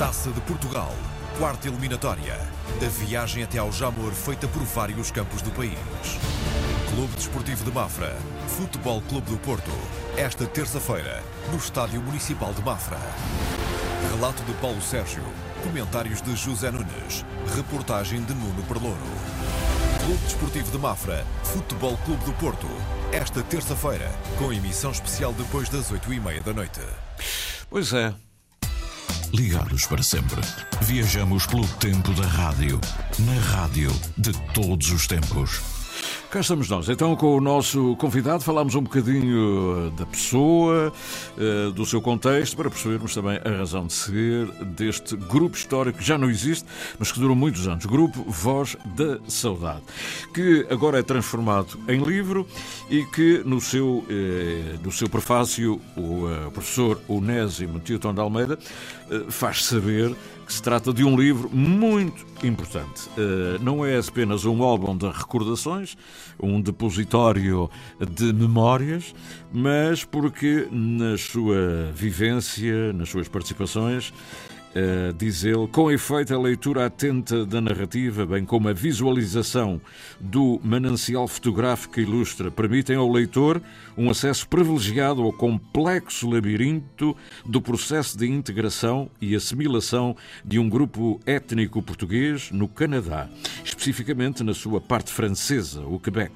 [0.01, 0.91] Taça de Portugal,
[1.37, 2.33] quarta eliminatória.
[2.83, 5.77] A viagem até ao Jamor feita por vários campos do país.
[6.89, 9.69] Clube Desportivo de Mafra, Futebol Clube do Porto.
[10.17, 12.97] Esta terça-feira, no Estádio Municipal de Mafra.
[14.09, 15.21] Relato de Paulo Sérgio.
[15.61, 17.23] Comentários de José Nunes.
[17.55, 18.97] Reportagem de Nuno Perlouro.
[20.03, 21.23] Clube Desportivo de Mafra.
[21.43, 22.67] Futebol Clube do Porto.
[23.11, 26.81] Esta terça-feira, com emissão especial depois das oito e meia da noite.
[27.69, 28.11] Pois é.
[29.33, 30.41] Ligados para sempre.
[30.81, 32.79] Viajamos pelo tempo da rádio.
[33.19, 35.80] Na rádio de todos os tempos.
[36.31, 36.87] Cá estamos nós.
[36.87, 40.93] Então, com o nosso convidado, falámos um bocadinho eh, da pessoa,
[41.37, 46.05] eh, do seu contexto, para percebermos também a razão de ser deste grupo histórico que
[46.05, 46.65] já não existe,
[46.97, 47.85] mas que durou muitos anos.
[47.85, 49.81] Grupo Voz da Saudade,
[50.33, 52.47] que agora é transformado em livro
[52.89, 58.57] e que no seu, eh, no seu prefácio o professor Onésimo Tilton de Almeida
[59.29, 60.15] faz saber
[60.51, 63.09] se trata de um livro muito importante.
[63.61, 65.97] Não é apenas um álbum de recordações,
[66.41, 69.15] um depositório de memórias,
[69.51, 74.13] mas porque na sua vivência, nas suas participações,
[74.71, 79.81] Uh, diz ele, com efeito, a leitura atenta da narrativa, bem como a visualização
[80.17, 83.61] do manancial fotográfico que ilustra, permitem ao leitor
[83.97, 91.19] um acesso privilegiado ao complexo labirinto do processo de integração e assimilação de um grupo
[91.25, 93.27] étnico português no Canadá,
[93.65, 96.31] especificamente na sua parte francesa, o Quebec.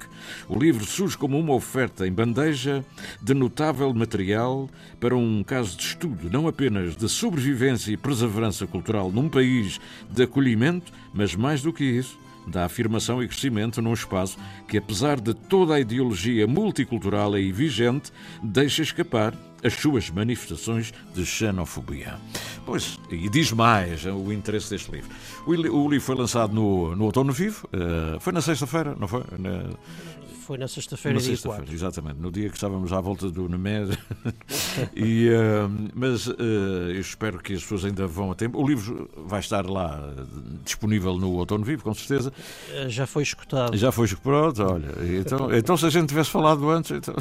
[0.50, 2.84] O livro surge como uma oferta em bandeja
[3.22, 4.70] de notável material
[5.00, 10.24] para um caso de estudo, não apenas de sobrevivência e perseverança cultural num país de
[10.24, 15.34] acolhimento, mas mais do que isso, da afirmação e crescimento num espaço que, apesar de
[15.34, 18.12] toda a ideologia multicultural aí vigente,
[18.44, 19.34] deixa escapar
[19.64, 22.16] as suas manifestações de xenofobia.
[22.66, 25.10] Pois, e diz mais o interesse deste livro.
[25.48, 29.24] O, livro foi lançado no, no Outono Vivo, uh, foi na sexta-feira, não foi?
[30.46, 31.74] Foi na sexta-feira, dia sexta 4.
[31.74, 33.98] Exatamente, no dia que estávamos à volta do Nemed.
[34.96, 36.34] e, uh, mas uh,
[36.94, 38.62] eu espero que as pessoas ainda vão a tempo.
[38.62, 40.14] O livro vai estar lá
[40.64, 42.32] disponível no Outono Vivo, com certeza.
[42.70, 43.76] Uh, já foi escutado.
[43.76, 44.94] Já foi escutado, olha.
[45.20, 47.16] Então, então se a gente tivesse falado antes, então...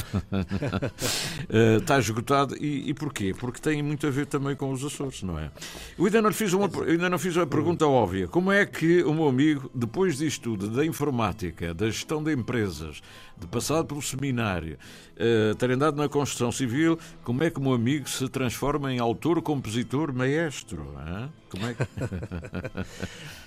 [1.81, 2.55] está esgotado.
[2.61, 3.35] E, e porquê?
[3.35, 5.51] Porque tem muito a ver também com os Açores, não é?
[5.99, 8.29] Eu ainda não fiz uma, ainda não fiz uma pergunta óbvia.
[8.29, 13.01] Como é que o meu amigo, depois disto tudo, da informática, da gestão de empresas,
[13.37, 14.79] de passado pelo seminário,
[15.15, 19.43] uh, ter andado na construção civil, como é que meu amigo se transforma em autor,
[19.43, 20.95] compositor, maestro?
[21.07, 21.33] Hein?
[21.51, 21.83] Como é que...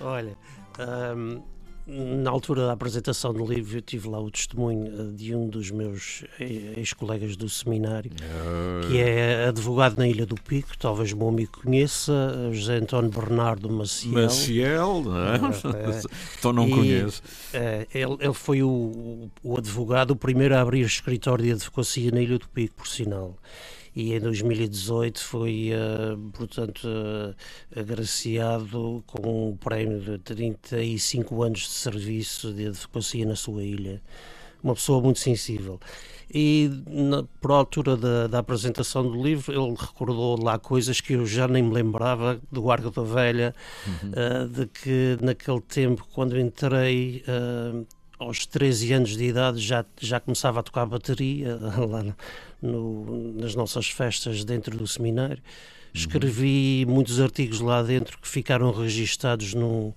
[0.00, 0.36] Olha,
[1.16, 1.42] um,
[1.88, 5.70] na altura da apresentação do livro, eu tive lá o testemunho eh, de um dos
[5.70, 8.10] meus ex-colegas do seminário,
[8.86, 12.12] que é advogado na Ilha do Pico, talvez o meu amigo conheça,
[12.52, 14.12] José António Bernardo Maciel.
[14.12, 15.36] Maciel, não é?
[15.36, 16.02] é
[16.38, 17.22] então não e, conheço.
[17.54, 22.20] É, ele, ele foi o, o advogado, o primeiro a abrir escritório de advocacia na
[22.20, 23.34] Ilha do Pico, por sinal
[23.98, 27.34] e em 2018 foi, uh, portanto, uh,
[27.76, 34.00] agraciado com um prémio de 35 anos de serviço de advocacia na sua ilha.
[34.62, 35.80] Uma pessoa muito sensível.
[36.32, 41.26] E na, por altura da, da, apresentação do livro, ele recordou lá coisas que eu
[41.26, 43.52] já nem me lembrava do Arco da Velha,
[43.84, 44.10] uhum.
[44.10, 47.24] uh, de que naquele tempo, quando entrei,
[48.18, 52.04] aos 13 anos de idade já, já começava a tocar bateria lá
[52.60, 55.42] no, nas nossas festas dentro do seminário.
[55.94, 56.94] Escrevi uhum.
[56.94, 59.94] muitos artigos lá dentro que ficaram registados no,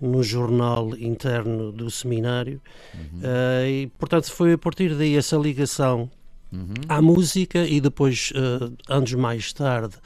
[0.00, 2.60] no jornal interno do seminário
[2.94, 3.20] uhum.
[3.20, 6.10] uh, e portanto foi a partir daí essa ligação
[6.52, 6.74] uhum.
[6.88, 9.96] à música e depois uh, anos mais tarde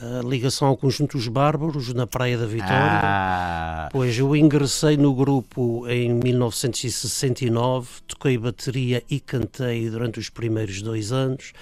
[0.00, 3.00] a ligação ao conjunto dos Bárbaros na Praia da Vitória.
[3.02, 3.88] Ah.
[3.92, 11.12] Pois eu ingressei no grupo em 1969, toquei bateria e cantei durante os primeiros dois
[11.12, 11.52] anos.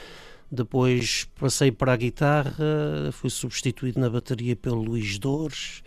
[0.51, 2.55] Depois passei para a guitarra,
[3.12, 5.83] fui substituído na bateria pelo Luís Dores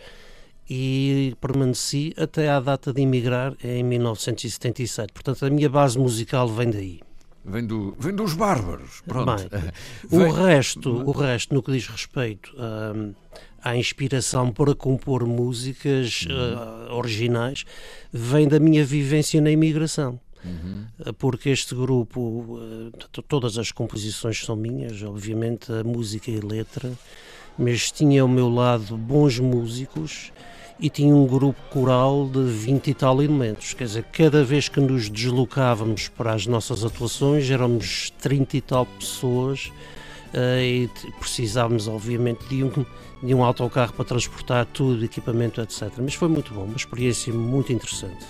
[0.70, 5.14] e permaneci até à data de emigrar em 1977.
[5.14, 7.00] Portanto, a minha base musical vem daí.
[7.44, 9.02] Vem, do, vem dos bárbaros.
[9.06, 9.50] Pronto.
[9.50, 9.72] Bem,
[10.08, 10.28] vem...
[10.28, 13.14] o, resto, o resto, no que diz respeito um,
[13.64, 17.66] à inspiração para compor músicas uh, originais,
[18.12, 20.20] vem da minha vivência na imigração.
[20.44, 21.14] Uhum.
[21.20, 22.60] Porque este grupo,
[23.28, 26.92] todas as composições são minhas, obviamente, a música e a letra,
[27.58, 30.32] mas tinha ao meu lado bons músicos
[30.82, 33.74] e tinha um grupo coral de 20 e tal elementos.
[33.74, 38.86] Quer dizer, cada vez que nos deslocávamos para as nossas atuações, éramos 30 e tal
[38.88, 39.72] pessoas
[40.34, 40.90] uh, e
[41.20, 42.86] precisávamos, obviamente, de um,
[43.22, 45.92] de um autocarro para transportar tudo, equipamento, etc.
[46.00, 48.26] Mas foi muito bom, uma experiência muito interessante.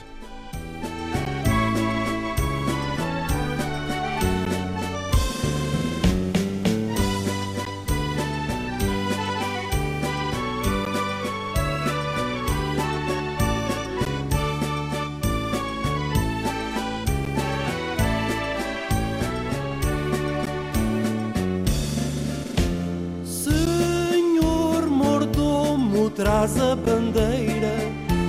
[26.21, 27.79] Traz a bandeira,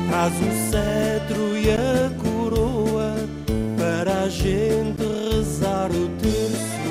[0.09, 3.15] traz o cetro e a coroa
[3.77, 6.83] para a gente rezar o terço.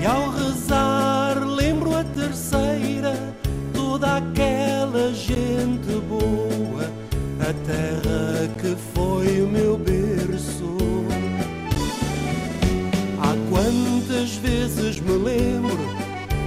[0.00, 3.12] E ao rezar, lembro a terceira,
[3.74, 6.84] toda aquela gente boa,
[7.40, 10.76] a terra que foi o meu berço.
[13.20, 15.76] Há quantas vezes me lembro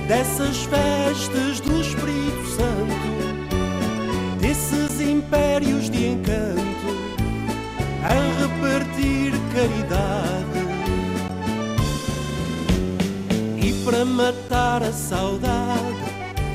[0.07, 1.62] dessas festas
[9.94, 10.60] caridade.
[13.58, 15.96] E para matar a saudade,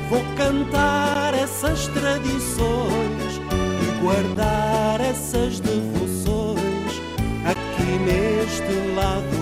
[0.09, 3.39] vou cantar essas tradições
[3.81, 6.59] e guardar essas devoções
[7.45, 9.38] aqui neste lado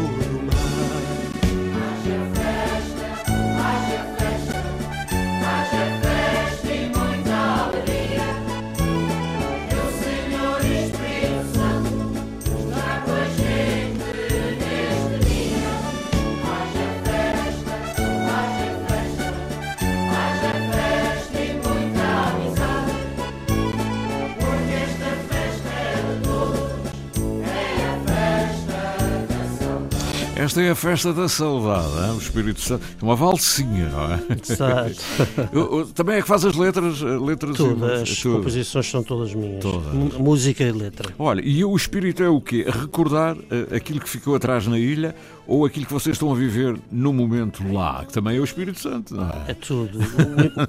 [30.48, 32.16] Esta é a festa da saudade, hein?
[32.16, 32.82] o Espírito Santo.
[33.02, 34.20] É uma valsinha, não é?
[34.41, 34.95] Exato.
[35.93, 37.02] Também é que faz as letras?
[37.02, 37.93] eh, letras música?
[38.02, 38.38] as Tudo.
[38.38, 39.62] composições são todas minhas.
[39.62, 39.93] Todas.
[40.18, 41.14] Música e letra.
[41.20, 42.66] Olha, e o espírito é o quê?
[42.66, 45.14] Recordar eh, aquilo que ficou atrás na ilha
[45.45, 48.80] ou aquilo que vocês estão a viver no momento lá, que também é o Espírito
[48.80, 49.52] Santo, não é?
[49.52, 50.00] É tudo.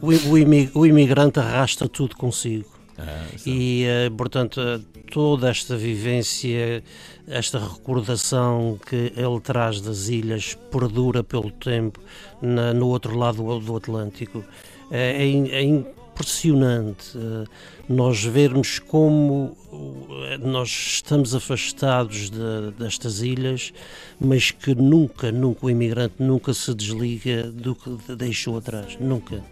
[0.02, 0.08] O,
[0.76, 2.64] o- o imigrante arrasta tudo consigo.
[3.46, 4.60] E, eh, portanto,
[5.12, 6.82] toda esta vivência,
[7.26, 12.00] esta recordação que ele traz das ilhas perdura pelo tempo
[12.42, 14.44] na- no outro lado do, Atlântico.
[14.90, 17.44] É, é é impressionante eh,
[17.88, 19.56] nós vermos como
[20.30, 23.72] eh, nós estamos afastados de- destas ilhas,
[24.18, 28.96] mas que nunca, nunca o imigrante nunca se desliga do que deixou atrás.
[29.00, 29.42] Nunca.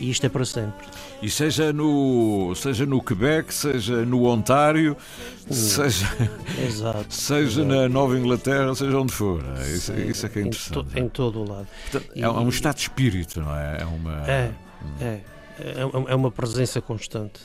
[0.00, 0.86] E isto é para sempre.
[1.20, 4.96] E seja no, seja no Quebec, seja no Ontário,
[5.50, 6.06] seja,
[6.64, 9.42] Exato, seja na Nova Inglaterra, seja onde for.
[9.58, 10.72] É Isso, isso é que é Em interessante.
[10.72, 11.66] to- em todo o lado.
[11.90, 13.78] Portanto, E- é, um estado de espírito, não é?
[13.80, 14.30] É uma.
[14.30, 14.50] É,
[15.00, 15.04] é,
[15.58, 15.74] é,
[16.08, 17.40] é uma presença constante.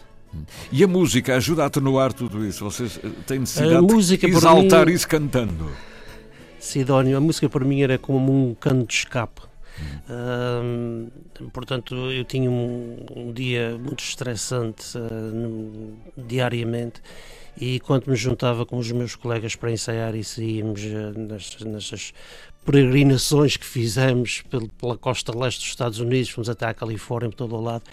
[0.72, 2.64] E a música ajuda a atenuar tudo isso?
[2.64, 5.72] Vocês eh, têm A necessidade música, de exaltar mim- isso cantando?
[6.60, 9.42] Sidónio, a música para mim era como um cano de escape.
[10.10, 11.08] Ahm,
[11.52, 17.02] portanto, eu tinha um, um dia muito estressante no- diariamente
[17.60, 20.82] e quando me juntava com os meus colegas para ensaiar e saímos
[21.66, 22.14] nestas
[22.66, 27.36] peregrinações que fizemos pel- pela costa leste dos Estados Unidos, fomos até à Califórnia, por
[27.36, 27.84] todo o lado,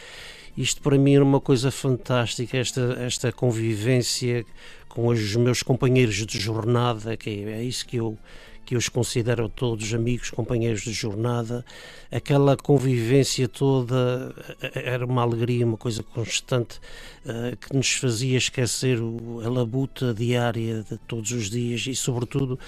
[0.57, 4.45] isto para mim era uma coisa fantástica, esta, esta convivência
[4.88, 8.18] com os meus companheiros de jornada, que é, é isso que eu,
[8.64, 11.64] que os considero todos amigos, companheiros de jornada,
[12.11, 16.80] aquela convivência toda eh, era uma alegria, uma coisa constante
[17.26, 18.98] eh, que nos fazia esquecer
[19.44, 22.58] a labuta diária de todos os dias e, sobretudo,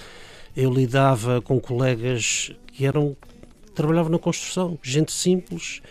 [0.55, 3.15] eu lidava com colegas que eram
[3.73, 5.81] trabalhavam na construção, gente simples,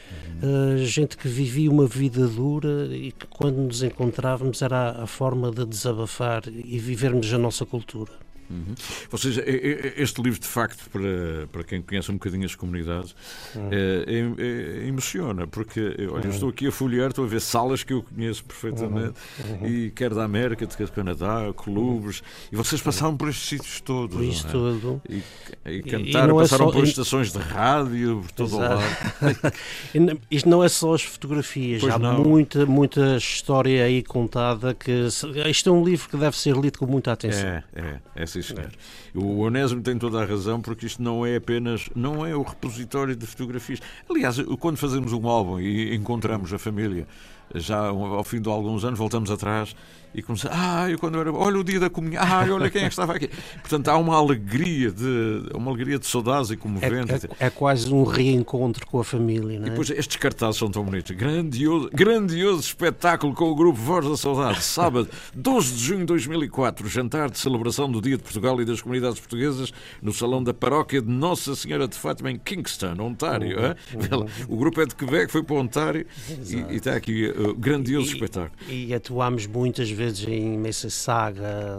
[0.43, 5.51] eh, gente que vivia uma vida dura e que quando nos encontrávamos era a forma
[5.51, 8.13] de desabafar e vivermos a nossa cultura.
[8.53, 8.75] Uhum.
[9.11, 13.15] Ou seja, e- este livro, de facto, para, para quem conhece um bocadinho as comunidades,
[13.55, 13.69] Uhum.
[13.73, 16.31] é, é- emociona, porque eu- olha, eu Uhum.
[16.31, 19.55] estou aqui a folhear, estou a ver salas que eu conheço perfeitamente, Uhum.
[19.63, 19.67] Uhum.
[19.67, 24.17] e quer da América, quer do Canadá, clubes, e vocês passaram por estes sítios todos.
[24.17, 24.51] Por isto é?
[24.51, 25.03] tudo.
[25.09, 25.23] E,
[25.67, 28.75] e cantaram, e é passaram só- por e- estações de rádio, por todo o Exato.
[28.75, 28.83] lado.
[29.95, 32.23] E n- Isto não é só as fotografias, Pois há não.
[32.25, 35.09] muita, muita história aí contada que
[35.49, 37.47] isto é um livro que deve ser lido com muita atenção.
[37.49, 38.71] É, é, é sim, senhor.
[39.15, 43.15] O Onésimo tem toda a razão, porque isto não é apenas, não é o repositório
[43.15, 43.81] de fotografias.
[44.09, 47.07] Aliás, quando fazemos um álbum e encontramos a família,
[47.55, 49.75] já ao fim de alguns anos, voltamos atrás
[50.15, 52.85] e começamos, ah, eu quando era, olha o dia da comunhão, ah, olha quem é
[52.87, 53.29] que estava aqui.
[53.61, 57.13] Portanto, há uma alegria de, uma alegria de saudades e comovente.
[57.13, 59.71] É, é- é quase um reencontro com a família, não E é?
[59.71, 61.17] depois estes cartazes são tão bonitos.
[61.17, 64.63] Grandioso, grandioso espetáculo com o grupo Voz da Saudade.
[64.63, 66.87] Sábado, 12 de junho de 2004.
[66.89, 71.01] Jantar de celebração do Dia de Portugal e das Comunidades Portuguesas no Salão da Paróquia
[71.01, 73.57] de Nossa Senhora de Fátima em Kingston, Ontário.
[73.59, 76.07] Uhum, lá, O grupo é de Quebec, foi para Ontário
[76.51, 78.53] e, e está aqui uh, grandioso e, espetáculo.
[78.69, 81.77] E atuámos muitas vezes em Messa Saga,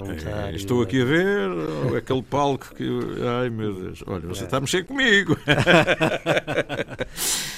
[0.50, 1.50] é, Estou aqui a ver
[1.98, 2.88] aquele palco que.
[3.42, 4.46] Ai meu Deus, olha, você é.
[4.46, 5.38] está a mexer comigo.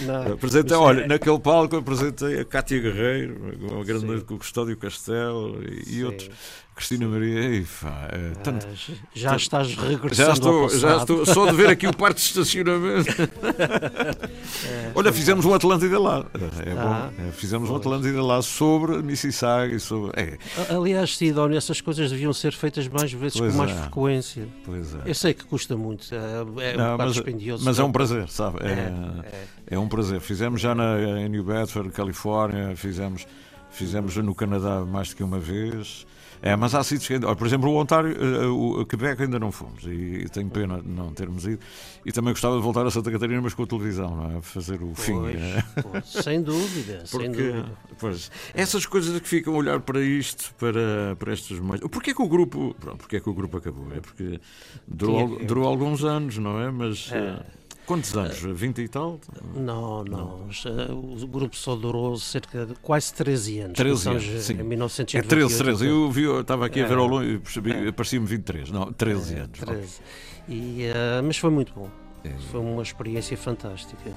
[0.02, 1.08] Não, apresentei, olha, é...
[1.08, 6.04] naquele palco apresentei a Cátia Guerreiro, uma grande noite com o Custódio Castelo e, e
[6.04, 6.30] outros.
[6.76, 11.46] Cristina Maria, eifa, é, tanto, ah, já tanto, estás regressando já estou, já estou só
[11.50, 13.10] de ver aqui o parque de estacionamento.
[14.68, 16.26] é, Olha, fizemos um Atlântida lá.
[16.66, 17.28] É ah, bom.
[17.30, 17.78] É, fizemos pois.
[17.78, 20.12] um Atlântida lá sobre Mississauga e sobre.
[20.20, 20.38] É.
[20.70, 23.76] Aliás, Sidónio, essas coisas deviam ser feitas mais vezes pois com mais é.
[23.76, 24.48] frequência.
[24.66, 25.00] Pois é.
[25.06, 27.64] Eu sei que custa muito, é, é Não, um mas, dispendioso.
[27.64, 28.60] Mas é um prazer, sabe?
[28.64, 30.20] É, é, um prazer.
[30.20, 33.26] Fizemos já na, em New Bedford, Califórnia, fizemos,
[33.72, 36.06] fizemos no Canadá mais do que uma vez.
[36.46, 37.36] É, mas há sítios que ainda.
[37.36, 41.12] Por exemplo, o Ontário, eh, o Quebec ainda não fomos e tenho pena de não
[41.12, 41.60] termos ido.
[42.06, 44.42] E também gostava de voltar a Santa Catarina, mas com a televisão, não é?
[44.44, 45.26] Fazer o pois, fim.
[45.26, 45.82] É?
[45.82, 47.72] Pois, sem dúvida, Porque, sem dúvida.
[47.98, 51.80] Pois, essas coisas que ficam a olhar para isto, para, para estes meios.
[51.90, 52.76] Porquê que o grupo.
[52.80, 53.88] Pronto, porquê que o grupo acabou?
[53.92, 54.40] É porque
[54.88, 56.70] durou, durou alguns anos, não é?
[56.70, 57.12] Mas.
[57.12, 57.44] É.
[57.86, 58.40] Eh, Quantos anos?
[58.40, 59.20] 20 e tal?
[59.54, 60.48] Não, não.
[60.48, 61.00] não.
[61.00, 63.78] O grupo só durou cerca de quase 13 anos.
[63.78, 64.54] 13 anos, sim.
[64.54, 65.26] Em 1998.
[65.26, 65.88] É 13, 13.
[65.88, 67.92] Eu, vi, eu estava aqui a ver ao longe e percebi, é.
[67.92, 68.72] parecia-me 23.
[68.72, 69.60] Não, 13 é, anos.
[69.60, 70.00] 13.
[70.48, 71.90] E, uh, mas foi muito bom.
[72.24, 72.32] É.
[72.52, 74.12] Foi uma experiência fantástica.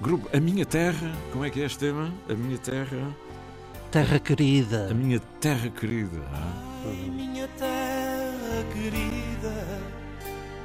[0.00, 2.12] Grupo A Minha Terra, como é que é este tema?
[2.28, 3.16] A Minha Terra.
[3.92, 4.88] Terra querida.
[4.90, 6.18] A minha terra querida.
[6.32, 6.72] Ah.
[6.86, 9.71] Ai, minha terra querida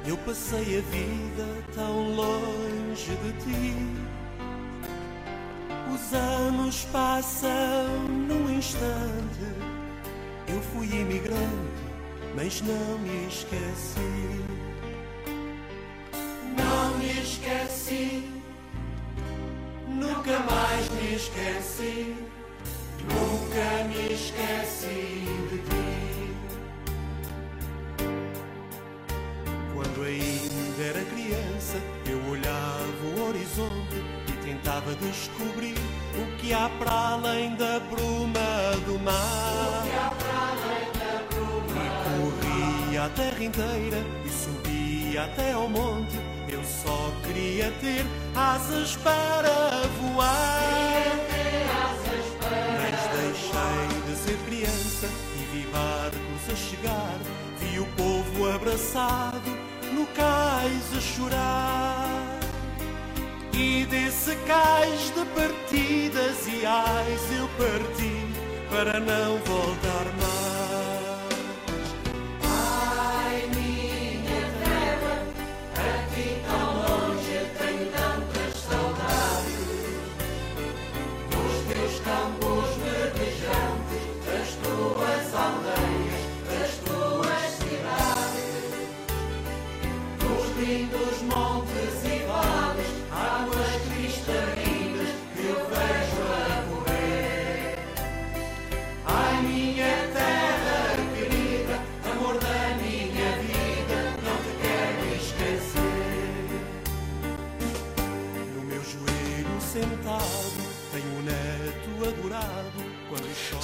[0.08, 3.74] eu passei a vida tão longe de ti.
[5.94, 9.44] Os anos passam num instante.
[10.48, 11.82] Eu fui imigrante,
[12.34, 14.40] mas não me esqueci.
[16.56, 18.32] Não me esqueci.
[19.86, 22.16] Nunca mais me esqueci.
[23.04, 25.77] Nunca me esqueci de ti.
[33.58, 35.76] Horizonte e tentava descobrir
[36.16, 38.40] o que há para além da bruma
[38.86, 39.84] do mar.
[41.74, 46.16] E corria a terra inteira e subia até ao monte.
[46.48, 48.04] Eu só queria ter
[48.34, 49.50] asas para
[50.00, 50.62] voar.
[52.80, 57.18] Mas deixei de ser criança e vi barcos a chegar.
[57.58, 59.50] Vi o povo abraçado
[59.92, 62.37] no cais a chorar.
[63.60, 68.24] E desse cais de partidas e ais eu parti
[68.70, 70.37] para não voltar mais.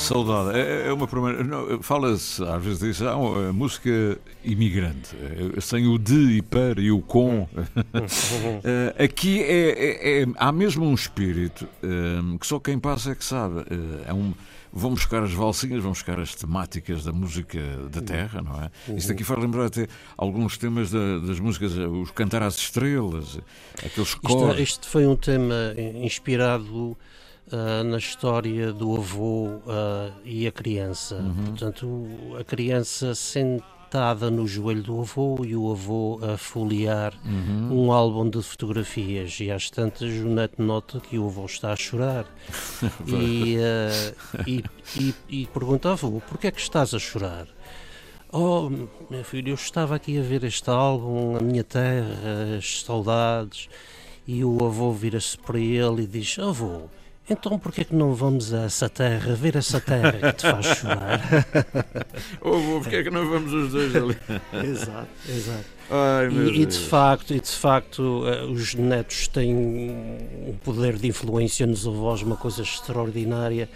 [0.04, 0.58] Saudade.
[0.58, 1.38] É, é uma primeira.
[1.80, 5.16] Fala-se às vezes disso, ah, uma música imigrante,
[5.56, 7.48] é, sem o de e para e o com.
[8.64, 11.68] Eh, aqui é, é, é, há mesmo um espírito
[12.40, 13.60] que só quem passa é que sabe.
[13.60, 14.32] Eh, é um,
[14.72, 17.58] vão buscar as valsinhas, vão buscar as temáticas da música
[17.90, 18.70] da terra, não é?
[18.88, 18.96] Uhum.
[18.96, 19.86] Isto aqui faz lembrar até
[20.16, 23.38] alguns temas da, das músicas, os Cantar às Estrelas,
[23.84, 24.52] aqueles cores.
[24.52, 26.96] Isto, isto foi um tema inspirado
[27.52, 31.16] uh, na história do avô uh, e a criança.
[31.16, 31.44] Uhum.
[31.46, 37.86] Portanto, a criança sentada no joelho do avô e o avô a folhear uhum.
[37.86, 39.38] um álbum de fotografias.
[39.40, 42.26] E às tantas, o neto nota que o avô está a chorar.
[43.06, 44.64] e, uh, e,
[44.98, 47.46] e, e pergunta ao avô: porquê é que estás a chorar?
[48.36, 48.68] Oh,
[49.08, 53.68] meu filho, eu estava aqui a ver este álbum, a minha terra, as saudades,
[54.26, 56.88] e o avô vira-se para ele e diz: Avô,
[57.28, 60.66] então porquê é que não vamos a essa terra, ver essa terra que te faz
[60.78, 61.20] chorar?
[62.40, 64.16] Ou oh, porquê é que não vamos os dois ali?
[64.64, 65.64] exato, exato.
[65.90, 71.08] Ai, e, e de facto, e de facto eh, os netos têm um poder de
[71.08, 73.68] influência nos avós, uma coisa extraordinária.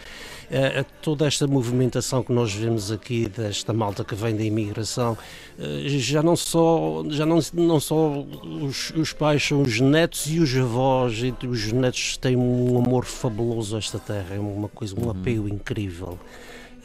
[0.51, 5.16] Eh, toda esta movimentação que nós vemos aqui desta malta que vem da imigração,
[5.59, 8.24] eh, já não só, já não, não só
[8.62, 13.05] os, os pais são os netos e os avós, e os netos têm um amor
[13.05, 16.18] fabuloso a esta terra, é uma coisa, um apego incrível.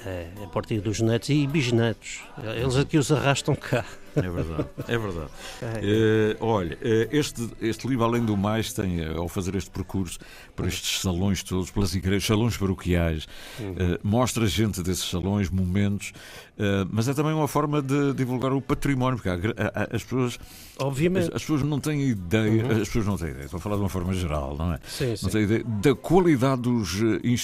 [0.05, 2.19] É, a partir dos netos e bisnetos.
[2.57, 3.85] Eles aqui os arrastam cá.
[4.15, 5.31] É verdade, é verdade.
[5.61, 5.79] É.
[5.81, 10.19] Eh, olha, eh, este, este livro, além do mais, tem, eh, ao fazer este percurso
[10.55, 13.25] por estes salões todos, pelas igrejas, salões paroquiais,
[13.59, 13.75] Uhum.
[13.77, 16.11] eh, mostra gente desses salões, momentos,
[16.59, 20.03] eh, mas é também uma forma de divulgar o património, porque há há- há- as
[20.03, 20.37] pessoas.
[20.79, 21.29] Obviamente.
[21.29, 22.71] As, as pessoas não têm ideia, Uhum.
[22.81, 24.79] as pessoas não têm ideia, estou a falar de uma forma geral, não é?
[24.87, 25.29] Sim, não sim.
[25.29, 26.99] têm ideia da qualidade dos,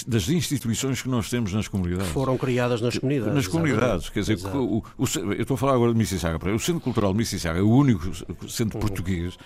[0.06, 2.12] das instituições que nós temos nas comunidades.
[2.12, 2.49] Foram criadas
[2.82, 3.34] nas comunidades.
[3.34, 4.12] Nas comunidades, exatamente.
[4.12, 7.18] quer dizer, o, o- eu estou a falar agora de Mississauga, o Centro Cultural de
[7.18, 8.10] Mississauga é o único
[8.48, 8.80] centro Uhum.
[8.80, 9.36] português.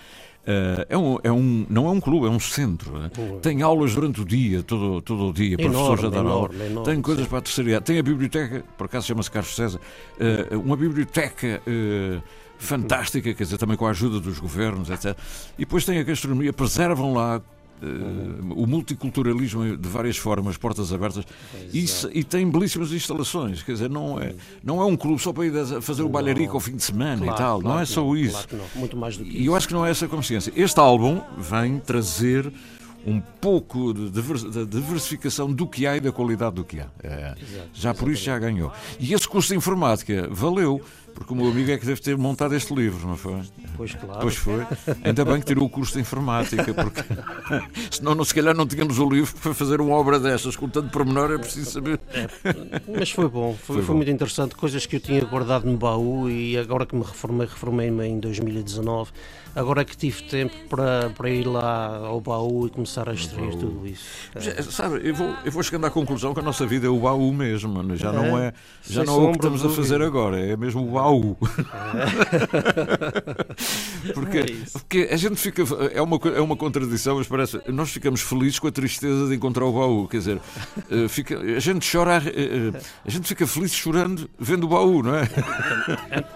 [0.47, 2.97] eh, é um, é um, não é um clube, é um centro.
[2.99, 3.09] né?
[3.41, 6.49] Tem aulas durante o dia, todo, todo o dia, Enorme, professores a dar aula.
[6.83, 7.29] tem coisas sim.
[7.29, 7.85] para a terceira idade.
[7.85, 9.79] Tem a biblioteca, por acaso chama-se Carlos César,
[10.19, 12.21] eh, uma biblioteca eh,
[12.59, 15.17] fantástica, quer dizer, também com a ajuda dos governos, etc.
[15.57, 17.41] E depois tem a gastronomia, preservam lá.
[17.81, 17.85] Eh,
[18.55, 21.25] o multiculturalismo de várias formas, portas abertas,
[21.73, 23.61] e, se- e tem belíssimas instalações.
[23.63, 26.59] Quer dizer, não é, não é um clube só para ir fazer o bailarico ao
[26.59, 27.55] fim de semana Claro, e tal.
[27.57, 28.47] não claro é que só não, isso.
[28.47, 28.79] claro não.
[28.79, 30.51] Muito mais do que E eu acho que não é essa a consciência.
[30.55, 32.51] Este álbum vem trazer
[33.07, 34.09] um pouco de
[34.65, 36.87] diversificação do que há e da qualidade do que há.
[37.03, 37.35] É,
[37.73, 38.71] já por isso já ganhou.
[38.99, 40.81] E esse curso de informática valeu,
[41.15, 43.41] porque o meu amigo é que deve ter montado este livro, não foi?
[43.75, 44.19] Pois claro.
[44.19, 44.65] Pois foi.
[45.03, 47.01] Ainda bem que tirou o curso de informática, porque
[47.89, 50.55] senão não, se calhar não tínhamos o livro para fazer uma obra destas.
[50.55, 51.99] Com tanto pormenor é preciso saber.
[52.95, 53.97] Mas foi bom, foi, Foi foi bom.
[53.97, 54.55] muito interessante.
[54.55, 59.11] Coisas que eu tinha guardado no baú e agora que me reformei, reformei-me em 2019.
[59.55, 63.87] Agora que tive tempo para, para ir lá ao baú e começar a extrair tudo
[63.87, 64.03] isso.
[64.35, 66.99] Já, Sabe, eu vou, eu vou chegando à conclusão que a nossa vida é o
[66.99, 68.53] baú mesmo, já não é,
[68.85, 71.04] já Sem não é o que estamos a fazer agora, é mesmo o baú.
[74.13, 74.71] Porque, É isso.
[74.79, 78.67] porque a gente fica, é uma, é uma contradição, mas parece, nós ficamos felizes com
[78.67, 80.39] a tristeza de encontrar o baú, quer dizer,
[80.91, 85.01] eh, fica, a gente chora, eh, eh, a gente fica feliz chorando vendo o baú,
[85.03, 85.27] não é?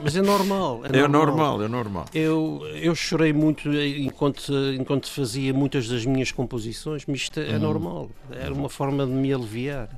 [0.01, 0.81] Mas é normal.
[0.91, 2.05] É normal, é normal.
[2.13, 7.59] Eu, eu chorei muito enquanto, enquanto fazia muitas das minhas composições, mas isto é Hum.
[7.59, 8.09] normal.
[8.31, 9.89] Era uma forma de me aliviar.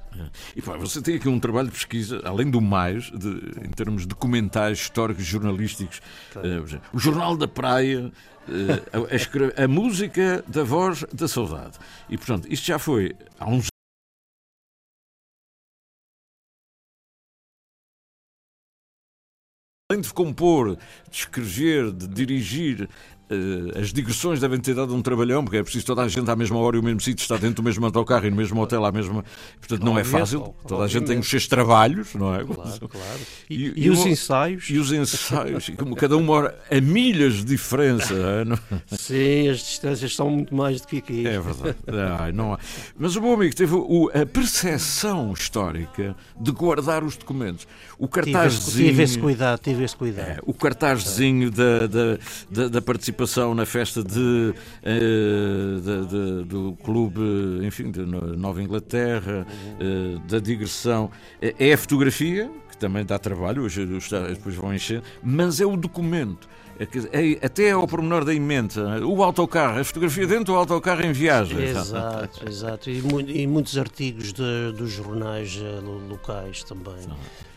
[0.56, 4.06] E pá, você tem aqui um trabalho de pesquisa, além do mais, de- em termos
[4.06, 6.02] documentais, históricos, jornalísticos.
[6.36, 8.12] eh, por exemplo, o Jornal da Praia,
[8.48, 11.80] eh, a, a a música da voz da saudade.
[12.10, 13.68] E portanto, isto já foi há uns
[19.92, 20.78] Além de compor,
[21.10, 22.90] de escrever, de dirigir, eh,
[23.80, 26.58] as digressões devem ter dado um trabalhão, porque é preciso toda a gente à mesma
[26.58, 28.92] hora e o mesmo sítio, está dentro do mesmo autocarro e no mesmo hotel à
[28.92, 29.24] mesma.
[29.60, 30.54] Portanto, não é fácil.
[30.68, 32.44] Toda a gente tem os seus trabalhos, não é?
[32.44, 33.20] Claro, claro.
[33.50, 34.70] E, E- e os ensaios?
[34.70, 38.14] E os ensaios, e como cada um mora a milhas de diferença.
[38.14, 38.96] é?
[38.98, 41.26] Sim, as distâncias são muito mais do que aqui.
[41.28, 41.76] É verdade.
[42.20, 42.60] Ai, não há.
[42.98, 47.68] Mas o meu amigo teve o- a percepção histórica de guardar os documentos.
[47.98, 48.90] O Tive esse, cartazzinho.
[48.90, 50.28] tive esse cuidado, tive esse cuidado.
[50.28, 52.18] É, o cartazzinho da, da,
[52.50, 53.21] da, da participação
[53.56, 54.54] na festa de,
[54.84, 57.22] eh, da- da- do clube,
[57.64, 59.46] enfim, de No- Nova Inglaterra,
[59.80, 61.10] eh, da digressão.
[61.42, 65.76] É é a fotografia, que também dá trabalho, hoje depois vão encher, mas é o
[65.78, 66.48] documento.
[66.80, 71.12] É é- até ao pormenor da emenda, o autocarro, a fotografia dentro do autocarro em
[71.12, 71.62] viagem.
[71.62, 72.90] Exato, exato.
[72.90, 76.64] E, mu- muitos artigos de- dos jornais eh, lo- locais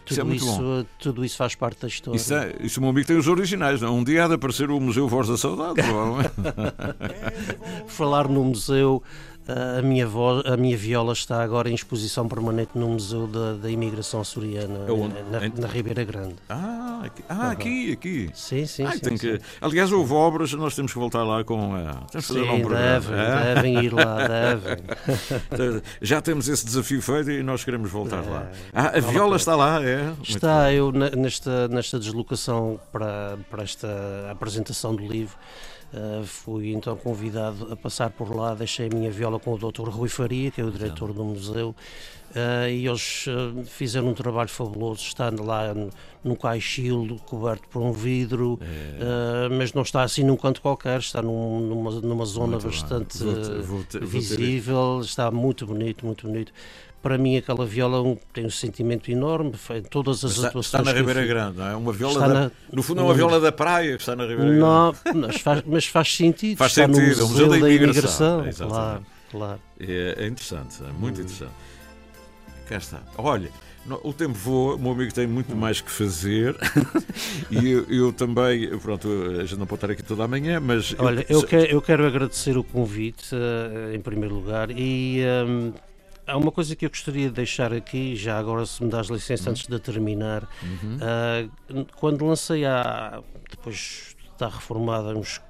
[0.05, 0.13] também.
[0.13, 0.87] Isso é Tudo muito isso, bom.
[0.99, 2.17] tudo isso faz parte da história.
[2.17, 3.81] Isso, é, isso o meu amigo tem os originais.
[3.81, 3.89] Não?
[3.89, 3.91] é?
[3.91, 6.33] Um dia há de aparecer o Museu Voz da Saudade, provavelmente.
[7.87, 9.03] Falar no museu,
[9.47, 13.71] a minha, voz, a minha viola está agora em exposição permanente no Museu da, da
[13.71, 15.17] Imigração Açoriana, Aonde?
[15.19, 16.37] eh, na, na Ribeira Grande.
[16.49, 18.31] Ah, aqui, ah, aqui, aqui.
[18.35, 19.17] Sim, sim, sim, sim.
[19.19, 19.41] que...
[19.61, 21.73] Aliás, houve obras, nós temos que voltar lá com.
[22.11, 23.01] temos fazer lá um Sim, programa.
[23.01, 23.55] devem, Ah?
[23.55, 25.83] devem ir lá, devem.
[26.01, 28.43] Já temos esse desafio feito e nós queremos voltar lá.
[28.43, 30.05] É, Ah, a viola está lá, é?
[30.05, 33.89] Muito Está, eu ne- nesta, nesta deslocação para, para esta
[34.31, 35.37] apresentação do livro,
[35.95, 39.89] Uh, fui então convidado a passar por lá, deixei a minha viola com o Dr.
[39.91, 44.49] Rui Faria, que é o diretor do museu, uh, e eles uh, fizeram um trabalho
[44.49, 45.73] fabuloso, estando lá
[46.25, 49.49] num caixilho coberto por um vidro, é.
[49.51, 53.63] mas não está assim num canto qualquer, está num, numa, numa zona muito bastante vou
[53.63, 56.53] vou visível, está muito bonito, muito bonito
[57.05, 59.53] para mim aquela viola tem um sentimento enorme,
[59.91, 60.81] todas as está, atuações.
[60.81, 61.77] Está na Ribeira Grande, não é?
[61.77, 64.53] Uma viola da, na, no fundo é uma viola da praia que está na Ribeira
[64.53, 65.27] não, Grande.
[65.27, 66.57] Mas faz, mas faz sentido.
[66.57, 68.35] Faz sentido, no museu, é um museu da imigração.
[68.37, 68.69] imigração.
[68.71, 69.61] Claro, claro.
[69.79, 71.25] É, é, interessante, é muito hum.
[71.25, 71.53] interessante.
[72.67, 73.03] Cá está.
[73.19, 73.51] Olha,
[74.03, 76.57] o tempo voa, o meu amigo tem muito mais que fazer
[77.53, 79.07] e eu, eu, também, pronto,
[79.39, 80.97] a gente não pode estar aqui toda a manhã, mas.
[80.99, 85.23] Olha, eu, eu, quero, eu quero agradecer o convite, uh, em primeiro lugar, e.
[85.47, 85.75] Um,
[86.27, 89.45] Há uma coisa que eu gostaria de deixar aqui, já agora se me dás licença
[89.45, 89.51] uhum.
[89.51, 90.49] antes de terminar.
[90.63, 90.97] Uhum.
[90.97, 93.21] Uh, quando lancei há,
[93.51, 95.41] depois de estar reformada uns,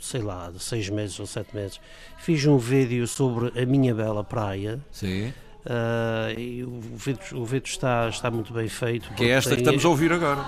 [0.00, 1.80] sei lá, seis meses ou sete meses,
[2.18, 4.78] fiz um vídeo sobre a minha bela praia.
[4.92, 5.32] Sim.
[5.66, 9.12] Uh, e o vídeo, o vídeo está, está muito bem feito.
[9.14, 9.56] Que é esta tem...
[9.56, 10.44] que estamos a ouvir agora.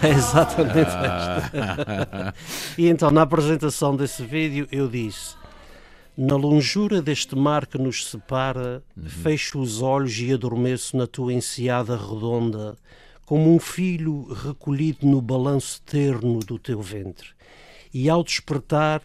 [0.00, 2.34] É exatamente esta.
[2.78, 5.34] e então, na apresentação desse vídeo, eu disse
[6.16, 9.04] na longura deste mar que nos separa, uhum.
[9.04, 12.76] fecho os olhos e adormeço na tua enseada redonda,
[13.26, 17.28] como um filho recolhido no balanço terno do teu ventre.
[17.92, 19.02] E ao despertar,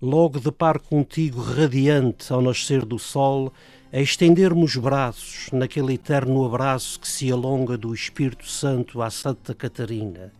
[0.00, 3.52] logo deparo contigo radiante ao nascer do sol,
[3.92, 9.54] a estender-me os braços naquele eterno abraço que se alonga do Espírito Santo à Santa
[9.54, 10.32] Catarina.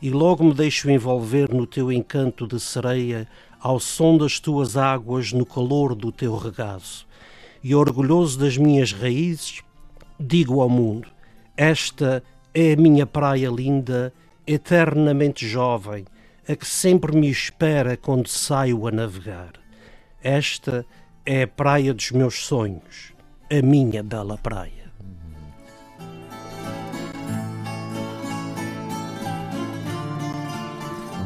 [0.00, 3.28] E logo me deixo envolver no teu encanto de sereia,
[3.60, 7.06] ao som das tuas águas no calor do teu regaço.
[7.62, 9.62] E orgulhoso das minhas raízes,
[10.18, 11.08] digo ao mundo:
[11.56, 12.22] esta
[12.54, 14.12] é a minha praia linda,
[14.46, 16.04] eternamente jovem,
[16.48, 19.54] a que sempre me espera quando saio a navegar.
[20.22, 20.86] Esta
[21.26, 23.12] é a praia dos meus sonhos,
[23.50, 24.88] a minha bela praia.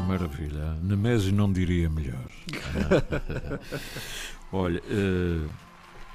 [0.07, 0.73] Maravilha.
[0.81, 2.22] Nemésio não diria melhor.
[4.51, 5.49] Olha, uh,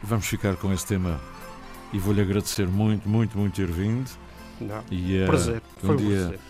[0.02, 1.20] vamos ficar com esse tema
[1.92, 4.08] e vou-lhe agradecer muito, muito, muito ter vindo.
[4.60, 4.82] Não.
[4.90, 5.62] E, uh, prazer.
[5.78, 6.40] Foi um dia prazer.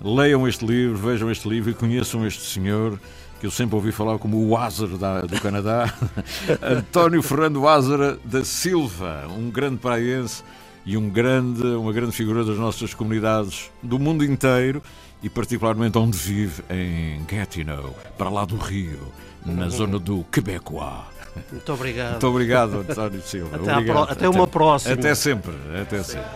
[0.00, 2.98] leiam este livro, vejam este livro e conheçam este senhor
[3.42, 5.92] que eu sempre ouvi falar como o Ázara do Canadá,
[6.62, 10.44] António Fernando Ázara da Silva, um grande praense
[10.86, 14.80] e um grande, uma grande figura das nossas comunidades do mundo inteiro
[15.22, 19.12] e particularmente onde vive em Gatineau, para lá do Rio,
[19.44, 21.12] na zona do Quebecois.
[21.50, 22.10] Muito obrigado.
[22.10, 23.56] Muito obrigado, António Silva.
[23.56, 24.04] Até, obrigado.
[24.04, 24.12] Pro...
[24.12, 24.94] até uma próxima.
[24.94, 25.54] Até sempre.
[25.80, 26.28] Até sempre.